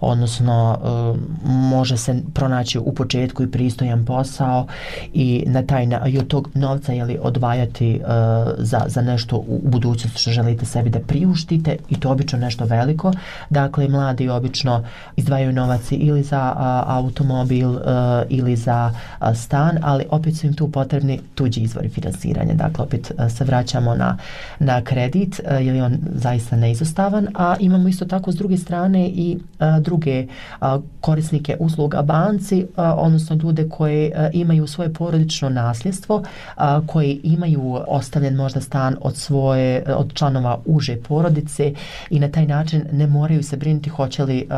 odnosno 0.00 0.78
može 1.44 1.96
se 1.96 2.22
pronaći 2.34 2.78
u 2.78 2.94
početku 2.94 3.42
i 3.42 3.50
pristojan 3.50 4.04
posao 4.04 4.66
i 5.12 5.44
na 5.46 5.62
taj 5.62 5.86
na, 5.86 6.08
i 6.08 6.18
od 6.18 6.26
tog 6.26 6.48
novca 6.54 6.92
jeli, 6.92 7.18
odvajati 7.42 8.00
uh, 8.00 8.08
za, 8.58 8.80
za 8.86 9.02
nešto 9.02 9.36
u 9.36 9.60
budućnosti 9.64 10.18
što 10.18 10.30
želite 10.30 10.66
sebi 10.66 10.90
da 10.90 11.00
priuštite 11.00 11.76
i 11.88 12.00
to 12.00 12.10
obično 12.10 12.38
nešto 12.38 12.64
veliko. 12.64 13.12
Dakle, 13.50 13.88
mladi 13.88 14.28
obično 14.28 14.84
izdvajaju 15.16 15.52
novac 15.52 15.80
ili 15.90 16.22
za 16.22 16.52
uh, 16.52 16.62
automobil 16.96 17.70
uh, 17.70 17.80
ili 18.28 18.56
za 18.56 18.92
uh, 19.20 19.26
stan, 19.34 19.78
ali 19.82 20.04
opet 20.10 20.36
su 20.36 20.46
im 20.46 20.54
tu 20.54 20.68
potrebni 20.70 21.20
tuđi 21.34 21.60
izvori 21.60 21.88
finansiranja. 21.88 22.54
Dakle, 22.54 22.84
opet 22.84 23.12
uh, 23.18 23.32
se 23.32 23.44
vraćamo 23.44 23.94
na, 23.94 24.16
na 24.58 24.82
kredit, 24.84 25.40
uh, 25.44 25.66
jer 25.66 25.74
je 25.74 25.84
on 25.84 25.98
zaista 26.14 26.56
neizostavan, 26.56 27.28
a 27.34 27.56
imamo 27.60 27.88
isto 27.88 28.04
tako 28.04 28.32
s 28.32 28.36
druge 28.36 28.56
strane 28.56 29.08
i 29.08 29.36
uh, 29.36 29.82
druge 29.82 30.26
uh, 30.60 30.82
korisnike 31.00 31.56
usluga 31.60 32.02
banci, 32.02 32.62
uh, 32.62 32.84
odnosno 32.96 33.36
ljude 33.36 33.68
koje 33.68 34.10
uh, 34.10 34.30
imaju 34.32 34.66
svoje 34.66 34.92
porodično 34.92 35.48
nasljedstvo, 35.48 36.22
a, 36.56 36.80
koji 36.86 37.20
imaju 37.32 37.78
ostavljen 37.88 38.34
možda 38.34 38.60
stan 38.60 38.96
od 39.00 39.16
svoje 39.16 39.84
od 39.96 40.14
članova 40.14 40.58
uže 40.66 40.96
porodice 40.96 41.74
i 42.10 42.20
na 42.20 42.28
taj 42.28 42.46
način 42.46 42.84
ne 42.92 43.06
moraju 43.06 43.42
se 43.42 43.56
brinuti 43.56 43.90
hoće 43.90 44.24
li 44.24 44.48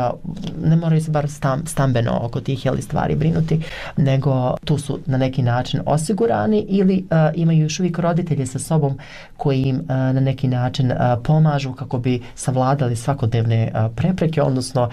ne 0.65 0.77
moraju 0.77 1.03
se 1.03 1.11
bar 1.11 1.29
stam, 1.31 1.67
stambeno 1.67 2.21
oko 2.23 2.41
tih 2.41 2.67
jeli 2.67 2.83
stvari 2.83 3.17
brinuti 3.17 3.61
nego 3.97 4.55
tu 4.65 4.79
su 4.79 4.99
na 5.07 5.19
neki 5.19 5.43
način 5.43 5.81
osigurani 5.87 6.67
ili 6.69 7.05
imaju 7.35 7.63
još 7.63 7.81
uvijek 7.81 7.99
roditelje 7.99 8.47
sa 8.47 8.59
sobom 8.59 8.99
koji 9.37 9.63
im 9.63 9.81
na 9.89 10.21
neki 10.21 10.49
način 10.49 10.93
pomažu 11.25 11.73
kako 11.73 11.99
bi 11.99 12.23
savladali 12.35 12.97
svakodnevne 12.97 13.73
prepreke 13.97 14.43
odnosno 14.43 14.91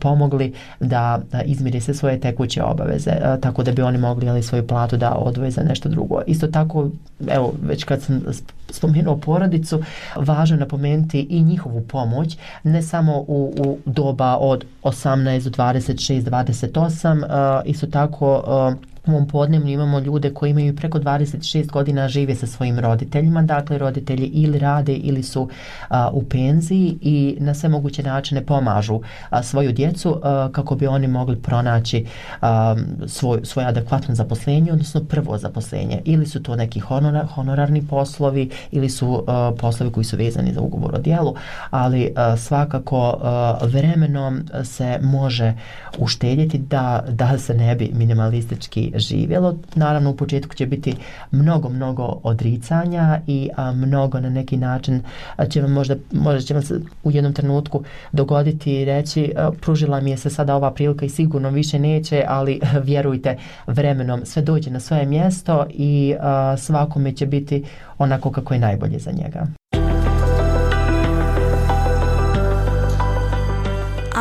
pomogli 0.00 0.54
da 0.80 1.20
izmire 1.44 1.80
se 1.80 1.94
svoje 1.94 2.20
tekuće 2.20 2.62
obaveze 2.62 3.12
tako 3.40 3.62
da 3.62 3.72
bi 3.72 3.82
oni 3.82 3.98
mogli 3.98 4.28
ali 4.28 4.42
svoju 4.42 4.66
platu 4.66 4.96
da 4.96 5.14
odvoje 5.14 5.50
za 5.50 5.62
nešto 5.62 5.88
drugo. 5.88 6.20
Isto 6.26 6.46
tako 6.46 6.77
evo 7.28 7.54
već 7.62 7.84
kad 7.84 8.02
sam 8.02 8.22
spomenuo 8.70 9.16
porodicu, 9.16 9.82
važno 10.16 10.56
je 10.56 10.60
napomenuti 10.60 11.20
i 11.20 11.42
njihovu 11.42 11.80
pomoć, 11.80 12.36
ne 12.62 12.82
samo 12.82 13.18
u, 13.18 13.54
u 13.58 13.78
doba 13.84 14.36
od 14.36 14.64
18 14.82 15.44
do 15.44 15.62
26, 15.62 16.22
28, 16.22 17.24
uh, 17.24 17.70
isto 17.70 17.86
tako 17.86 18.36
uh, 18.36 18.88
u 19.08 19.16
ovom 19.16 19.28
podnevnju 19.28 19.72
imamo 19.72 19.98
ljude 19.98 20.34
koji 20.34 20.50
imaju 20.50 20.76
preko 20.76 20.98
26 20.98 21.70
godina 21.70 22.08
žive 22.08 22.34
sa 22.34 22.46
svojim 22.46 22.78
roditeljima, 22.78 23.42
dakle 23.42 23.78
roditelji 23.78 24.26
ili 24.26 24.58
rade 24.58 24.94
ili 24.94 25.22
su 25.22 25.48
a, 25.88 26.10
u 26.12 26.24
penziji 26.24 26.98
i 27.00 27.36
na 27.40 27.54
sve 27.54 27.68
moguće 27.68 28.02
načine 28.02 28.46
pomažu 28.46 29.00
a, 29.30 29.42
svoju 29.42 29.72
djecu 29.72 30.20
a, 30.22 30.48
kako 30.52 30.74
bi 30.74 30.86
oni 30.86 31.06
mogli 31.06 31.36
pronaći 31.36 32.06
a, 32.40 32.76
svoj, 33.06 33.40
svoje 33.44 33.68
adekvatno 33.68 34.14
zaposlenje, 34.14 34.72
odnosno 34.72 35.04
prvo 35.04 35.38
zaposlenje. 35.38 36.00
Ili 36.04 36.26
su 36.26 36.42
to 36.42 36.56
neki 36.56 36.80
honorar, 36.80 37.26
honorarni 37.26 37.86
poslovi 37.86 38.50
ili 38.70 38.88
su 38.88 39.24
a, 39.26 39.52
poslovi 39.60 39.92
koji 39.92 40.04
su 40.04 40.16
vezani 40.16 40.52
za 40.52 40.60
ugovor 40.60 40.94
o 40.94 40.98
dijelu, 40.98 41.34
ali 41.70 42.12
a, 42.16 42.36
svakako 42.36 43.18
a, 43.22 43.58
vremenom 43.62 44.42
se 44.64 44.98
može 45.02 45.54
uštedjeti 45.98 46.58
da, 46.58 47.04
da 47.08 47.38
se 47.38 47.54
ne 47.54 47.74
bi 47.74 47.90
minimalistički 47.94 48.92
živjelo. 48.98 49.56
Naravno, 49.74 50.10
u 50.10 50.16
početku 50.16 50.54
će 50.54 50.66
biti 50.66 50.94
mnogo, 51.30 51.68
mnogo 51.68 52.20
odricanja 52.22 53.20
i 53.26 53.50
a, 53.56 53.72
mnogo 53.72 54.20
na 54.20 54.30
neki 54.30 54.56
način 54.56 55.02
a, 55.36 55.46
će 55.46 55.62
vam 55.62 55.72
možda, 55.72 55.94
možda 56.12 56.40
će 56.40 56.54
vam 56.54 56.62
se 56.62 56.80
u 57.04 57.10
jednom 57.10 57.32
trenutku 57.32 57.82
dogoditi 58.12 58.80
i 58.80 58.84
reći 58.84 59.32
a, 59.36 59.50
pružila 59.60 60.00
mi 60.00 60.10
je 60.10 60.16
se 60.16 60.30
sada 60.30 60.56
ova 60.56 60.70
prilika 60.70 61.06
i 61.06 61.08
sigurno 61.08 61.50
više 61.50 61.78
neće, 61.78 62.24
ali 62.28 62.60
a, 62.62 62.78
vjerujte, 62.88 63.36
vremenom 63.66 64.24
sve 64.24 64.42
dođe 64.42 64.70
na 64.70 64.80
svoje 64.80 65.06
mjesto 65.06 65.66
i 65.70 66.14
a, 66.20 66.56
svakome 66.56 67.12
će 67.12 67.26
biti 67.26 67.64
onako 67.98 68.32
kako 68.32 68.54
je 68.54 68.60
najbolje 68.60 68.98
za 68.98 69.10
njega. 69.12 69.57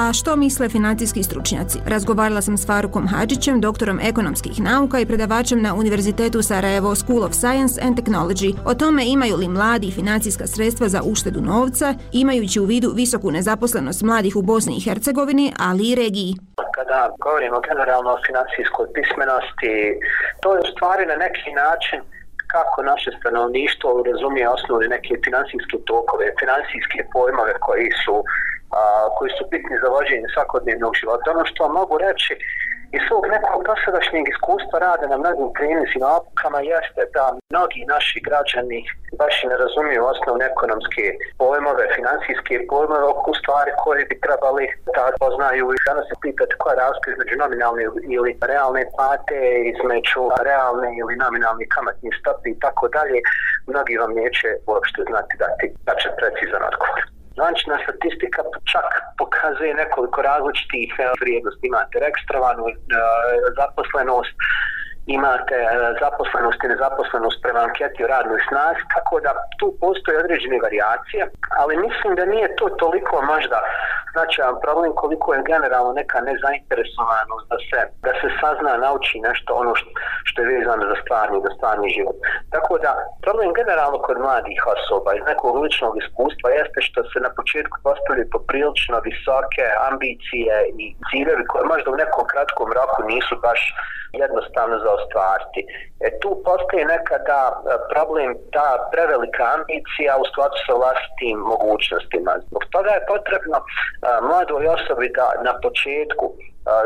A 0.08 0.14
što 0.14 0.36
misle 0.36 0.70
financijski 0.70 1.24
stručnjaci? 1.24 1.80
Razgovarala 1.94 2.42
sam 2.42 2.58
s 2.58 2.68
Farukom 2.68 3.08
Hadžićem, 3.08 3.62
doktorom 3.62 4.00
ekonomskih 4.12 4.62
nauka 4.70 5.00
i 5.00 5.06
predavačem 5.06 5.62
na 5.62 5.72
Univerzitetu 5.76 6.42
Sarajevo 6.42 6.96
School 6.96 7.24
of 7.24 7.34
Science 7.34 7.76
and 7.86 7.94
Technology. 8.00 8.50
O 8.66 8.74
tome 8.74 9.04
imaju 9.06 9.36
li 9.36 9.48
mladi 9.48 9.92
financijska 10.00 10.46
sredstva 10.48 10.88
za 10.88 11.02
uštedu 11.12 11.42
novca, 11.42 11.88
imajući 12.12 12.60
u 12.60 12.70
vidu 12.74 12.90
visoku 13.02 13.32
nezaposlenost 13.32 14.02
mladih 14.10 14.36
u 14.36 14.42
Bosni 14.42 14.74
i 14.78 14.84
Hercegovini, 14.88 15.54
ali 15.68 15.84
i 15.90 15.96
regiji. 16.04 16.32
Kada 16.78 17.00
govorimo 17.26 17.60
generalno 17.70 18.10
o 18.14 18.24
financijskoj 18.28 18.86
pismenosti, 18.96 19.76
to 20.42 20.48
je 20.54 20.60
u 20.66 20.72
stvari 20.74 21.04
na 21.06 21.18
neki 21.26 21.52
način 21.64 22.00
kako 22.56 22.78
naše 22.92 23.10
stanovništvo 23.20 23.90
razumije 24.12 24.46
osnovne 24.50 24.88
neke 24.96 25.14
financijske 25.26 25.78
tokove, 25.92 26.26
finansijske 26.42 27.00
pojmove 27.14 27.54
koji 27.68 27.90
su 28.04 28.16
a, 28.72 28.80
koji 29.18 29.32
su 29.38 29.44
bitni 29.52 29.76
za 29.84 29.88
vođenje 29.96 30.28
svakodnevnog 30.34 30.94
života. 31.02 31.32
Ono 31.32 31.46
što 31.46 31.74
mogu 31.80 31.96
reći 31.98 32.34
iz 32.96 33.02
svog 33.08 33.24
nekog 33.36 33.60
dosadašnjeg 33.70 34.26
iskustva 34.34 34.78
rada 34.80 35.06
na 35.08 35.18
mnogim 35.24 35.50
klinicima 35.58 36.08
opukama 36.20 36.60
jeste 36.74 37.02
da 37.16 37.24
mnogi 37.52 37.80
naši 37.94 38.18
građani 38.28 38.80
baš 39.22 39.36
ne 39.50 39.56
razumiju 39.64 40.02
osnovne 40.14 40.46
ekonomske 40.54 41.06
pojmove, 41.42 41.84
finansijske 41.98 42.56
pojmove 42.72 43.06
oko 43.14 43.32
stvari 43.40 43.72
koje 43.84 44.06
bi 44.10 44.16
trebali 44.26 44.66
da 44.96 45.04
poznaju 45.24 45.66
i 45.72 45.84
danas 45.88 46.06
se 46.10 46.16
pitati 46.26 46.54
koja 46.60 46.74
je 46.74 46.82
razlika 46.84 47.08
između 47.12 47.36
nominalne 47.44 47.84
ili 48.16 48.32
realne 48.52 48.84
plate, 48.96 49.40
između 49.72 50.22
realne 50.50 50.90
ili 51.02 51.14
nominalne 51.24 51.66
kamatne 51.76 52.10
stope 52.20 52.48
i 52.50 52.60
tako 52.66 52.86
dalje. 52.98 53.20
Mnogi 53.72 53.94
vam 54.02 54.12
neće 54.22 54.48
uopšte 54.70 55.02
znati 55.10 55.34
dati 55.44 55.66
tačan 55.88 56.14
precizan 56.20 56.64
odgovor. 56.70 57.17
Zvančna 57.38 57.76
statistika 57.86 58.42
čak 58.72 58.90
pokazuje 59.22 59.74
nekoliko 59.84 60.20
različitih 60.22 60.90
vrijednosti. 61.22 61.68
Imate 61.68 61.96
rekstravanu 62.08 62.64
e, 62.70 62.74
zaposlenost, 63.60 64.36
imate 65.18 65.56
e, 65.56 65.68
zaposlenost 66.04 66.60
i 66.64 66.72
nezaposlenost 66.74 67.38
prema 67.44 67.60
anketi 67.68 68.04
o 68.04 68.12
radnoj 68.16 68.40
snazi, 68.50 68.82
tako 68.96 69.16
da 69.26 69.32
tu 69.60 69.68
postoje 69.84 70.22
određene 70.24 70.58
variacije, 70.68 71.22
ali 71.62 71.84
mislim 71.86 72.12
da 72.20 72.32
nije 72.34 72.56
to 72.60 72.66
toliko 72.84 73.16
možda 73.34 73.58
značajan 74.18 74.56
problem 74.66 74.92
koliko 75.02 75.28
je 75.34 75.48
generalno 75.52 75.92
neka 76.02 76.18
nezainteresovanost 76.30 77.46
da 77.52 77.58
se, 77.68 77.80
da 78.06 78.12
se 78.20 78.28
sazna, 78.42 78.72
nauči 78.88 79.16
nešto 79.30 79.50
ono 79.62 79.72
što, 79.80 79.90
što 80.28 80.38
je 80.42 80.52
vezano 80.56 80.84
za 80.92 80.98
stvarni, 81.04 81.38
za 81.46 81.52
stvarni 81.58 81.88
život. 81.98 82.18
Tako 82.56 82.74
da 82.86 82.92
problem 83.26 83.50
generalno 83.60 83.98
kod 84.08 84.18
mladih 84.26 84.60
osoba 84.76 85.10
iz 85.14 85.24
nekog 85.32 85.54
ličnog 85.64 85.94
iskustva 86.04 86.48
jeste 86.60 86.80
što 86.88 87.00
se 87.12 87.18
na 87.26 87.32
početku 87.40 87.76
postavljaju 87.88 88.34
poprilično 88.36 88.98
visoke 89.10 89.66
ambicije 89.90 90.54
i 90.82 90.86
ciljevi 91.10 91.44
koje 91.52 91.64
možda 91.74 91.88
u 91.92 92.00
nekom 92.04 92.24
kratkom 92.32 92.70
roku 92.80 93.00
nisu 93.12 93.34
baš 93.48 93.62
jednostavno 94.14 94.76
za 94.84 94.90
ostvariti. 94.98 95.62
E, 96.06 96.08
tu 96.22 96.30
postoji 96.48 96.84
nekada 96.96 97.40
e, 97.52 97.56
problem 97.94 98.30
ta 98.56 98.70
prevelika 98.92 99.44
ambicija 99.58 100.12
u 100.22 100.26
skladu 100.30 100.58
sa 100.66 100.74
vlastitim 100.82 101.38
mogućnostima. 101.52 102.32
Zbog 102.48 102.64
toga 102.74 102.92
je 102.98 103.08
potrebno 103.14 103.58
e, 103.62 103.66
mladoj 104.22 104.68
osobi 104.68 105.08
da 105.16 105.28
na 105.44 105.54
početku 105.62 106.26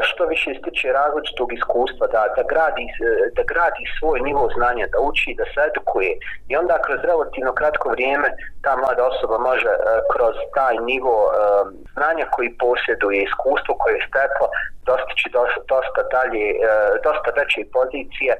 što 0.01 0.25
više 0.25 0.49
stiče 0.59 0.87
različitog 0.99 1.53
iskustva, 1.53 2.07
da, 2.07 2.23
da, 2.37 2.43
gradi, 2.51 2.85
e, 2.85 3.11
da 3.35 3.43
gradi 3.51 3.83
svoj 3.99 4.19
nivo 4.19 4.49
znanja, 4.55 4.85
da 4.93 4.99
uči, 5.09 5.37
da 5.39 5.45
se 5.51 5.59
edukuje 5.69 6.11
i 6.49 6.55
onda 6.61 6.75
kroz 6.85 6.99
relativno 7.11 7.51
kratko 7.59 7.89
vrijeme 7.89 8.29
ta 8.63 8.73
mlada 8.81 9.03
osoba 9.11 9.37
može 9.49 9.71
e, 9.73 9.79
kroz 10.13 10.35
taj 10.57 10.75
nivo 10.91 11.15
e, 11.27 11.33
znanja 11.95 12.25
koji 12.35 12.57
posjeduje, 12.63 13.23
iskustvo 13.23 13.73
koje 13.81 13.93
je 13.95 14.07
steklo, 14.09 14.47
dostići 14.89 15.27
dosta, 15.37 15.61
dosta 15.73 16.01
dalje, 16.15 16.45
dosta 17.05 17.29
veće 17.37 17.61
pozicije. 17.77 18.31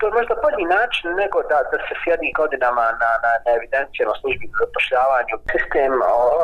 To 0.00 0.06
je 0.06 0.18
možda 0.18 0.42
bolji 0.46 0.64
način 0.76 1.08
nego 1.22 1.38
da, 1.50 1.58
da 1.72 1.78
se 1.86 1.94
sjedi 2.00 2.28
godinama 2.40 2.86
na, 3.02 3.10
na, 3.24 3.32
na 3.44 3.50
evidencijama 3.58 4.14
službi 4.20 4.46
za 4.48 4.56
zapošljavanju. 4.62 5.34
Sistem 5.54 5.92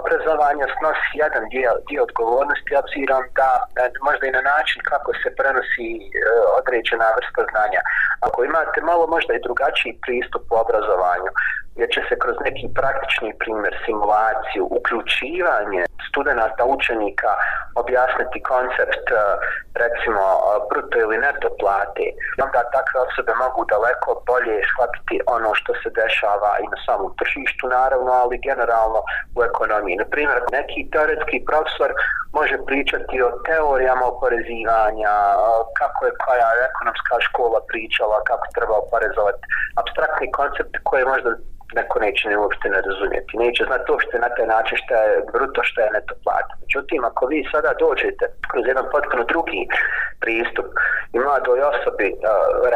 obrazovanja 0.00 0.66
snosi 0.76 1.12
jedan 1.24 1.44
dio, 1.54 1.70
dio 1.88 2.00
odgovornosti, 2.08 2.80
obzirom 2.82 3.22
da 3.38 3.50
e, 3.62 3.64
možda 4.06 4.24
i 4.26 4.36
na 4.38 4.42
način 4.52 4.78
kako 4.90 5.10
se 5.22 5.28
prenosi 5.38 5.88
e, 6.00 6.04
određena 6.60 7.06
vrsta 7.18 7.42
znanja. 7.50 7.80
Ako 8.26 8.38
imate 8.44 8.78
malo 8.90 9.04
možda 9.14 9.32
i 9.34 9.44
drugačiji 9.46 10.00
pristup 10.04 10.44
u 10.52 10.56
obrazovanju, 10.64 11.30
jer 11.80 11.88
će 11.94 12.00
se 12.08 12.14
kroz 12.22 12.36
neki 12.46 12.66
praktični 12.78 13.30
primjer, 13.42 13.74
simulaciju, 13.86 14.64
uključivanje 14.78 15.82
studenta, 16.08 16.62
učenika, 16.76 17.32
objasniti 17.82 18.38
koncept 18.52 19.06
e, 19.10 19.16
recimo 19.84 20.22
bruto 20.70 20.94
ili 21.04 21.16
neto 21.26 21.48
plate, 21.60 22.06
onda 22.44 22.60
takve 22.76 22.98
osobe 23.06 23.32
mogu 23.46 23.62
daleko 23.74 24.10
bolje 24.30 24.56
shvatiti 24.70 25.16
ono 25.36 25.50
što 25.60 25.70
se 25.80 25.88
dešava 26.00 26.52
i 26.62 26.66
na 26.74 26.78
samom 26.86 27.10
tržištu 27.20 27.64
naravno, 27.78 28.10
ali 28.22 28.44
generalno 28.48 29.00
u 29.36 29.38
ekonomiji. 29.50 30.00
Naprimjer, 30.02 30.38
neki 30.58 30.80
teoretski 30.92 31.38
profesor 31.50 31.90
može 32.38 32.56
pričati 32.68 33.16
o 33.26 33.30
teorijama 33.48 34.04
oporezivanja, 34.14 35.14
kako 35.80 36.00
je 36.06 36.18
koja 36.24 36.48
ekonomska 36.68 37.16
škola 37.26 37.60
pričala, 37.70 38.26
kako 38.30 38.46
treba 38.56 38.74
oporezovati 38.84 39.42
abstraktni 39.80 40.26
koncept 40.38 40.74
koje 40.88 41.04
možda 41.12 41.30
neko 41.74 41.98
neće 41.98 42.28
ne 42.28 42.38
uopšte 42.38 42.68
ne 42.68 42.80
razumijeti. 42.88 43.32
Neće 43.44 43.64
znati 43.64 43.92
uopšte 43.92 44.18
na 44.18 44.28
taj 44.36 44.46
način 44.46 44.76
što 44.82 44.94
je 44.94 45.24
bruto, 45.32 45.60
što 45.68 45.80
je 45.80 45.94
neto 45.96 46.14
plata. 46.24 46.52
Međutim, 46.62 47.00
ako 47.10 47.22
vi 47.26 47.48
sada 47.52 47.70
dođete 47.84 48.24
kroz 48.50 48.64
jedan 48.66 48.86
potpuno 48.94 49.22
drugi 49.32 49.62
pristup 50.22 50.68
i 51.14 51.18
mladoj 51.26 51.60
osobi, 51.72 52.08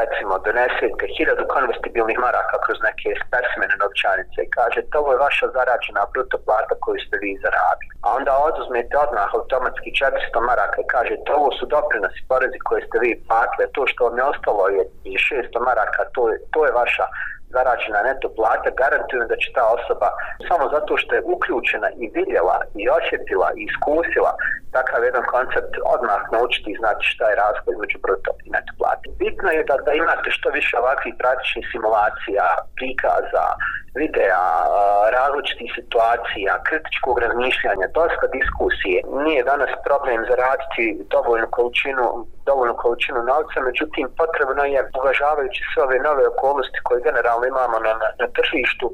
recimo, 0.00 0.32
donesete 0.46 1.04
hiljadu 1.16 1.44
konvertibilnih 1.54 2.18
maraka 2.26 2.56
kroz 2.64 2.78
neke 2.88 3.08
specimene 3.24 3.74
novčanice 3.82 4.38
i 4.42 4.52
kažete 4.58 4.92
ovo 5.00 5.08
je 5.12 5.24
vaša 5.26 5.46
zarađena 5.56 6.02
bruto 6.12 6.36
plata 6.46 6.74
koju 6.82 6.98
ste 7.04 7.16
vi 7.22 7.30
zaradili. 7.44 7.92
A 8.04 8.06
onda 8.18 8.32
oduzmete 8.48 8.94
odmah 9.04 9.28
automatski 9.38 9.90
400 9.90 10.48
maraka 10.50 10.78
i 10.80 10.90
kažete 10.96 11.28
ovo 11.38 11.48
su 11.58 11.64
doprinosi 11.74 12.20
porezi 12.30 12.58
koje 12.66 12.80
ste 12.86 12.96
vi 13.04 13.10
platili, 13.28 13.72
to 13.74 13.82
što 13.90 14.00
vam 14.04 14.18
je 14.18 14.24
ostalo 14.32 14.62
je 14.76 14.82
600 15.04 15.68
maraka, 15.68 16.00
to 16.14 16.22
je, 16.30 16.36
to 16.54 16.60
je 16.66 16.72
vaša 16.82 17.06
zarađena 17.54 18.00
neto 18.10 18.28
plata, 18.36 18.78
garantujem 18.82 19.26
da 19.32 19.36
će 19.42 19.48
ta 19.56 19.64
osoba 19.76 20.08
samo 20.48 20.64
zato 20.74 20.92
što 21.00 21.10
je 21.14 21.26
uključena 21.34 21.88
i 22.02 22.04
vidjela 22.16 22.58
i 22.80 22.82
osjetila 22.98 23.48
i 23.52 23.60
iskusila 23.68 24.32
takav 24.76 25.00
jedan 25.04 25.24
koncept 25.34 25.74
odmah 25.94 26.20
naučiti 26.34 26.68
i 26.70 26.80
znati 26.80 27.04
šta 27.12 27.24
je 27.28 27.40
razvoj 27.44 27.74
među 27.82 27.98
bruto 28.04 28.30
i 28.46 28.48
neto 28.54 28.72
plate. 28.78 29.06
Bitno 29.22 29.48
je 29.56 29.62
da, 29.68 29.76
da 29.86 29.92
imate 29.92 30.28
što 30.36 30.48
više 30.58 30.74
ovakvih 30.82 31.14
praktičnih 31.22 31.64
simulacija, 31.72 32.46
prikaza, 32.78 33.46
videa, 34.00 34.44
različitih 35.18 35.70
situacija, 35.78 36.62
kritičkog 36.68 37.16
razmišljanja, 37.24 37.86
dosta 38.00 38.26
diskusije. 38.38 38.98
Nije 39.26 39.48
danas 39.52 39.72
problem 39.86 40.20
zaraditi 40.30 40.84
dovoljnu 41.14 41.48
količinu, 41.56 42.04
dovoljnu 42.50 42.74
količinu 42.82 43.20
novca, 43.32 43.56
međutim 43.68 44.04
potrebno 44.20 44.62
je, 44.74 44.80
uvažavajući 45.00 45.60
sve 45.70 45.80
ove 45.86 45.98
nove 46.08 46.22
okolnosti 46.32 46.78
koje 46.86 47.06
generalno 47.08 47.44
imamo 47.46 47.76
na, 47.86 47.92
na, 48.02 48.08
na 48.20 48.26
tržištu 48.36 48.86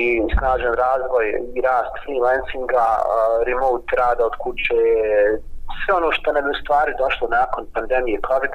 i 0.00 0.02
snažan 0.38 0.74
razvoj 0.84 1.26
i 1.56 1.58
rast 1.68 1.94
freelancinga, 2.02 2.86
remote 3.48 3.90
rada 4.02 4.22
od 4.30 4.34
kuće, 4.44 4.78
sve 5.80 5.94
ono 6.00 6.08
što 6.16 6.28
nam 6.32 6.44
je 6.46 6.54
u 6.56 6.60
stvari 6.62 6.92
došlo 7.04 7.26
nakon 7.40 7.62
pandemije 7.74 8.18
covid 8.28 8.54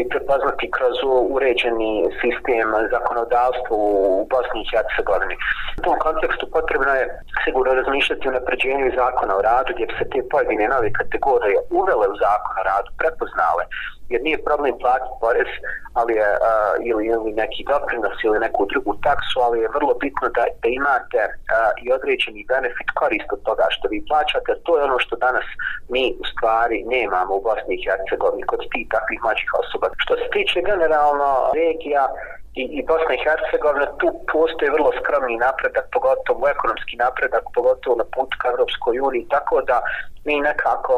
i 0.00 0.02
prepoznati 0.12 0.72
kroz 0.76 0.96
uređeni 1.36 1.92
sistem 2.20 2.68
zakonodavstva 2.94 3.74
u 3.86 4.26
Bosni 4.32 4.58
i 4.62 4.68
Hercegovini. 4.72 5.36
U 5.78 5.80
tom 5.86 5.96
kontekstu 6.06 6.44
potrebno 6.56 6.90
je 7.00 7.04
sigurno 7.44 7.70
razmišljati 7.80 8.28
o 8.28 8.36
napređenju 8.38 8.96
zakona 9.02 9.32
o 9.36 9.44
radu 9.50 9.70
gdje 9.74 9.86
se 9.98 10.04
te 10.12 10.20
pojedine 10.30 10.64
nove 10.74 10.88
kategorije 11.00 11.58
uvele 11.80 12.06
u 12.12 12.16
zakon 12.24 12.54
o 12.60 12.64
radu, 12.70 12.88
prepoznale 13.00 13.64
jer 14.12 14.22
nije 14.22 14.44
problem 14.48 14.74
platiti 14.82 15.14
porez 15.20 15.52
ali 16.00 16.12
je, 16.20 16.28
uh, 16.32 16.74
ili, 16.90 17.02
ili 17.14 17.30
neki 17.42 17.62
doprinos 17.72 18.16
ili 18.24 18.44
neku 18.46 18.62
drugu 18.72 18.92
taksu, 19.06 19.36
ali 19.46 19.56
je 19.60 19.74
vrlo 19.76 19.94
bitno 20.04 20.26
da, 20.36 20.44
da 20.62 20.68
imate 20.80 21.20
uh, 21.28 21.34
i 21.82 21.86
određeni 21.96 22.48
benefit 22.52 22.88
korist 23.00 23.28
od 23.36 23.40
toga 23.48 23.64
što 23.74 23.84
vi 23.92 23.98
plaćate, 24.08 24.52
to 24.64 24.72
je 24.76 24.86
ono 24.88 24.98
što 25.04 25.14
danas 25.26 25.46
mi 25.94 26.04
u 26.22 26.24
stvari 26.32 26.78
nemamo 26.94 27.32
u 27.36 27.44
Bosni 27.48 27.72
i 27.74 27.84
Hercegovini 27.86 28.48
kod 28.50 28.60
tih 28.72 28.86
takvih 28.94 29.18
mlađih 29.24 29.50
osoba. 29.62 29.86
Što 30.04 30.14
se 30.20 30.26
tiče 30.36 30.58
generalno 30.70 31.30
regija, 31.62 32.04
i, 32.60 32.62
i 32.78 32.80
Bosna 32.90 33.12
i 33.14 33.24
Hercegovina, 33.26 33.86
tu 34.00 34.08
postoji 34.32 34.74
vrlo 34.76 34.90
skromni 34.98 35.36
napredak, 35.46 35.86
pogotovo 35.96 36.48
ekonomski 36.54 36.94
napredak, 37.04 37.44
pogotovo 37.56 37.94
na 38.02 38.06
putu 38.14 38.34
ka 38.40 38.48
Evropskoj 38.48 38.96
uniji, 39.08 39.30
tako 39.36 39.56
da 39.70 39.76
mi 40.24 40.40
nekako 40.40 40.94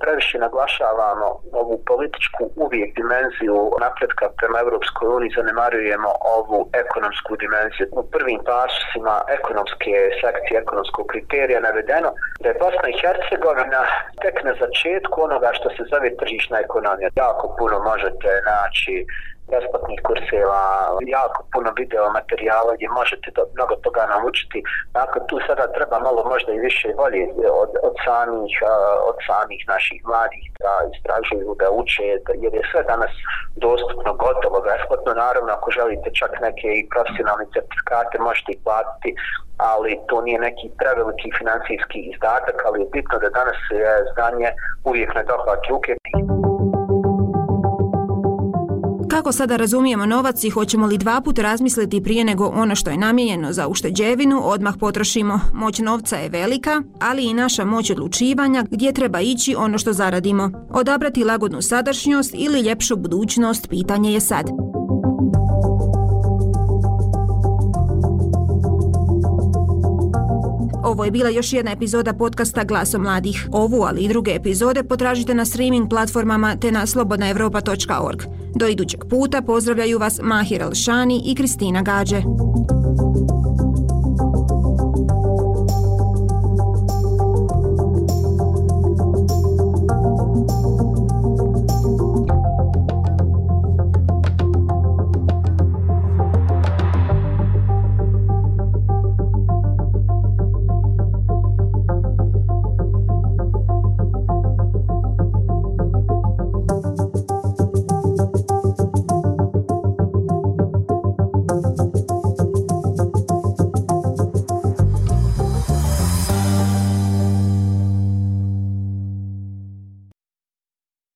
previše 0.00 0.38
naglašavamo 0.38 1.28
ovu 1.52 1.76
političku 1.90 2.42
uvijek 2.64 2.90
dimenziju 3.00 3.56
napretka 3.84 4.26
prema 4.38 4.58
Evropskoj 4.64 5.08
uniji, 5.16 5.36
zanemarujemo 5.36 6.10
ovu 6.36 6.58
ekonomsku 6.82 7.32
dimenziju. 7.44 7.86
U 8.00 8.02
prvim 8.14 8.40
pasima 8.52 9.16
ekonomske 9.38 9.94
sekcije, 10.22 10.54
ekonomskog 10.60 11.06
kriterija 11.12 11.60
navedeno 11.68 12.10
da 12.42 12.48
je 12.48 12.60
Bosna 12.62 12.86
i 12.88 12.98
Hercegovina 13.02 13.82
tek 14.22 14.36
na 14.48 14.54
začetku 14.62 15.16
onoga 15.28 15.48
što 15.58 15.68
se 15.74 15.82
zove 15.92 16.08
tržišna 16.20 16.56
ekonomija. 16.66 17.08
Jako 17.24 17.44
puno 17.58 17.76
možete 17.90 18.30
naći 18.52 18.94
besplatnih 19.50 20.00
kurseva, 20.06 20.64
jako 21.18 21.40
puno 21.52 21.70
video 21.80 22.06
materijala 22.18 22.70
gdje 22.76 22.88
možete 23.00 23.28
do, 23.36 23.42
mnogo 23.56 23.74
toga 23.86 24.02
naučiti. 24.14 24.58
Dakle, 24.98 25.18
tu 25.28 25.36
sada 25.46 25.64
treba 25.76 25.96
malo 26.06 26.20
možda 26.32 26.50
i 26.52 26.64
više 26.68 26.88
volje 27.02 27.22
od, 27.62 27.72
od, 27.88 27.94
samih, 28.04 28.51
od 29.10 29.16
samih 29.28 29.60
naših 29.74 30.00
mladih 30.10 30.44
da 30.62 30.72
istražuju, 30.94 31.50
da 31.60 31.66
uče, 31.80 32.06
da, 32.26 32.32
jer 32.42 32.52
je 32.58 32.64
sve 32.70 32.82
danas 32.92 33.12
dostupno, 33.66 34.10
gotovo, 34.24 34.58
besplatno. 34.66 35.10
Naravno, 35.24 35.50
ako 35.52 35.68
želite 35.78 36.08
čak 36.20 36.32
neke 36.46 36.68
i 36.78 36.88
profesionalne 36.94 37.46
certifikate, 37.54 38.24
možete 38.28 38.48
ih 38.52 38.60
platiti, 38.66 39.10
ali 39.70 40.00
to 40.08 40.16
nije 40.26 40.38
neki 40.48 40.66
preveliki 40.80 41.28
financijski 41.38 41.98
izdatak, 42.12 42.56
ali 42.66 42.80
je 42.80 42.92
bitno 42.96 43.16
da 43.22 43.28
danas 43.38 43.58
je 43.70 43.92
znanje 44.14 44.48
uvijek 44.90 45.10
na 45.14 45.22
dohvat 45.30 45.62
ruke. 45.70 45.92
Kako 49.12 49.32
sada 49.32 49.56
razumijemo 49.56 50.06
novac 50.06 50.44
i 50.44 50.50
hoćemo 50.50 50.86
li 50.86 50.98
dva 50.98 51.20
put 51.20 51.38
razmisliti 51.38 52.02
prije 52.02 52.24
nego 52.24 52.46
ono 52.46 52.74
što 52.74 52.90
je 52.90 52.96
namijenjeno 52.96 53.52
za 53.52 53.68
ušteđevinu 53.68 54.40
odmah 54.44 54.74
potrošimo? 54.80 55.40
Moć 55.54 55.78
novca 55.78 56.16
je 56.16 56.28
velika, 56.28 56.82
ali 57.00 57.24
i 57.24 57.34
naša 57.34 57.64
moć 57.64 57.90
odlučivanja 57.90 58.64
gdje 58.70 58.92
treba 58.92 59.20
ići 59.20 59.54
ono 59.58 59.78
što 59.78 59.92
zaradimo. 59.92 60.50
Odabrati 60.70 61.24
lagodnu 61.24 61.62
sadašnjost 61.62 62.34
ili 62.34 62.60
ljepšu 62.60 62.96
budućnost, 62.96 63.68
pitanje 63.68 64.12
je 64.12 64.20
sad. 64.20 64.50
Ovo 70.84 71.04
je 71.04 71.10
bila 71.10 71.28
još 71.28 71.52
jedna 71.52 71.72
epizoda 71.72 72.12
podcasta 72.12 72.64
Glaso 72.64 72.98
mladih. 72.98 73.48
Ovu, 73.52 73.82
ali 73.82 74.00
i 74.00 74.08
druge 74.08 74.30
epizode 74.30 74.82
potražite 74.82 75.34
na 75.34 75.44
streaming 75.44 75.88
platformama 75.90 76.56
te 76.56 76.72
na 76.72 76.86
slobodnaevropa.org. 76.86 78.41
Do 78.54 78.66
idućeg 78.66 79.04
puta 79.10 79.42
pozdravljaju 79.42 79.98
vas 79.98 80.20
Mahir 80.22 80.62
Alšani 80.62 81.22
i 81.24 81.34
Kristina 81.34 81.82
Gađe. 81.82 82.22